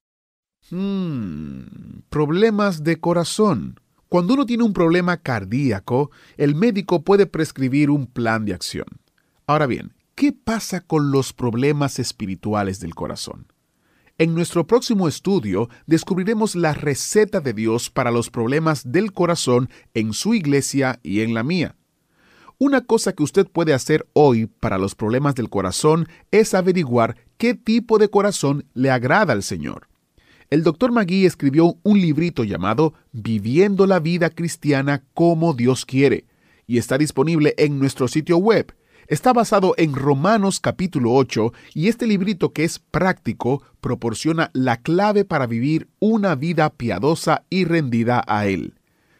Hmm, 0.69 2.01
problemas 2.09 2.83
de 2.83 2.99
corazón. 2.99 3.79
Cuando 4.09 4.33
uno 4.33 4.45
tiene 4.45 4.63
un 4.63 4.73
problema 4.73 5.17
cardíaco, 5.17 6.11
el 6.35 6.55
médico 6.55 7.03
puede 7.03 7.25
prescribir 7.25 7.89
un 7.89 8.07
plan 8.07 8.45
de 8.45 8.53
acción. 8.53 8.87
Ahora 9.45 9.67
bien, 9.67 9.93
¿qué 10.15 10.33
pasa 10.33 10.81
con 10.81 11.11
los 11.11 11.31
problemas 11.31 11.99
espirituales 11.99 12.79
del 12.79 12.95
corazón? 12.95 13.47
En 14.17 14.33
nuestro 14.33 14.65
próximo 14.65 15.07
estudio 15.07 15.69
descubriremos 15.85 16.55
la 16.55 16.73
receta 16.73 17.39
de 17.39 17.53
Dios 17.53 17.91
para 17.91 18.09
los 18.09 18.31
problemas 18.31 18.91
del 18.91 19.13
corazón 19.13 19.69
en 19.93 20.13
su 20.13 20.33
iglesia 20.33 20.99
y 21.03 21.21
en 21.21 21.35
la 21.35 21.43
mía. 21.43 21.75
Una 22.57 22.81
cosa 22.81 23.13
que 23.13 23.21
usted 23.21 23.45
puede 23.45 23.75
hacer 23.75 24.07
hoy 24.13 24.47
para 24.47 24.79
los 24.79 24.95
problemas 24.95 25.35
del 25.35 25.49
corazón 25.49 26.07
es 26.31 26.55
averiguar 26.55 27.15
qué 27.37 27.53
tipo 27.53 27.97
de 27.97 28.09
corazón 28.09 28.65
le 28.73 28.91
agrada 28.91 29.33
al 29.33 29.43
Señor. 29.43 29.87
El 30.49 30.63
doctor 30.63 30.91
Magui 30.91 31.25
escribió 31.25 31.77
un 31.83 31.99
librito 31.99 32.43
llamado 32.43 32.93
Viviendo 33.11 33.85
la 33.85 33.99
vida 33.99 34.29
cristiana 34.29 35.03
como 35.13 35.53
Dios 35.53 35.85
quiere 35.85 36.25
y 36.67 36.77
está 36.77 36.97
disponible 36.97 37.53
en 37.57 37.79
nuestro 37.79 38.07
sitio 38.07 38.37
web. 38.37 38.73
Está 39.07 39.31
basado 39.31 39.73
en 39.77 39.93
Romanos 39.93 40.59
capítulo 40.59 41.13
8 41.13 41.53
y 41.73 41.87
este 41.87 42.07
librito 42.07 42.51
que 42.51 42.65
es 42.65 42.79
práctico 42.79 43.63
proporciona 43.79 44.51
la 44.53 44.77
clave 44.81 45.23
para 45.23 45.47
vivir 45.47 45.87
una 45.99 46.35
vida 46.35 46.69
piadosa 46.69 47.45
y 47.49 47.63
rendida 47.63 48.23
a 48.27 48.47
Él 48.47 48.77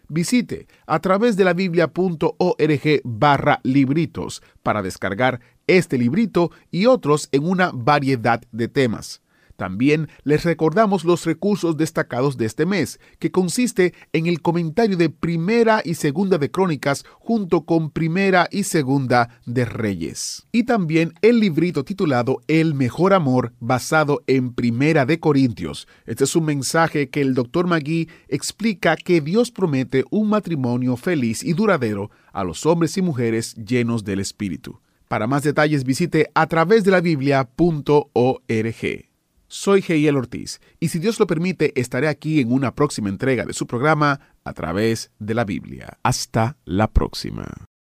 visite 0.09 0.67
a 0.85 0.99
través 0.99 1.35
de 1.35 1.43
la 1.43 1.53
biblia.org 1.53 3.01
barra 3.03 3.59
libritos 3.63 4.41
para 4.63 4.81
descargar 4.81 5.41
este 5.67 5.97
librito 5.97 6.51
y 6.71 6.85
otros 6.87 7.29
en 7.31 7.47
una 7.47 7.71
variedad 7.73 8.41
de 8.51 8.67
temas. 8.67 9.21
También 9.57 10.07
les 10.23 10.45
recordamos 10.45 11.03
los 11.03 11.25
recursos 11.25 11.75
destacados 11.77 12.37
de 12.37 12.45
este 12.45 12.67
mes, 12.67 12.99
que 13.17 13.31
consiste 13.31 13.93
en 14.13 14.27
el 14.27 14.41
comentario 14.41 14.95
de 14.97 15.09
Primera 15.09 15.81
y 15.83 15.95
Segunda 15.95 16.37
de 16.37 16.51
Crónicas 16.51 17.03
junto 17.19 17.65
con 17.65 17.89
Primera 17.89 18.47
y 18.51 18.63
Segunda 18.63 19.41
de 19.47 19.65
Reyes. 19.65 20.47
Y 20.51 20.63
también 20.63 21.13
el 21.23 21.39
librito 21.39 21.83
titulado 21.83 22.39
El 22.47 22.75
Mejor 22.75 23.13
Amor, 23.13 23.53
basado 23.59 24.21
en 24.27 24.53
Primera 24.53 25.07
de 25.07 25.19
Corintios. 25.19 25.87
Este 26.05 26.25
es 26.25 26.35
un 26.35 26.45
mensaje 26.45 27.09
que 27.09 27.21
el 27.21 27.33
Dr. 27.33 27.65
Magui 27.65 28.09
explica 28.27 28.95
que 28.95 29.21
Dios 29.21 29.49
promete 29.49 30.05
un 30.11 30.29
matrimonio 30.29 30.97
feliz 30.97 31.43
y 31.43 31.53
duradero 31.53 32.11
a 32.31 32.43
los 32.43 32.67
hombres 32.67 32.95
y 32.97 33.01
mujeres 33.01 33.55
llenos 33.55 34.03
del 34.03 34.19
Espíritu. 34.19 34.79
Para 35.07 35.27
más 35.27 35.43
detalles 35.43 35.85
visite 35.85 36.29
a 36.33 36.47
través 36.47 36.83
de 36.83 36.91
la. 36.91 37.01
Soy 39.49 39.81
Geiel 39.81 40.17
Ortiz 40.17 40.59
y 40.79 40.89
si 40.89 40.99
Dios 40.99 41.19
lo 41.19 41.27
permite 41.27 41.79
estaré 41.79 42.09
aquí 42.09 42.41
en 42.41 42.51
una 42.51 42.75
próxima 42.75 43.07
entrega 43.07 43.45
de 43.45 43.53
su 43.53 43.65
programa 43.65 44.19
a 44.43 44.53
través 44.53 45.11
de 45.19 45.33
la 45.33 45.45
Biblia. 45.45 45.97
Hasta 46.03 46.57
la 46.65 46.89
próxima. 46.89 47.45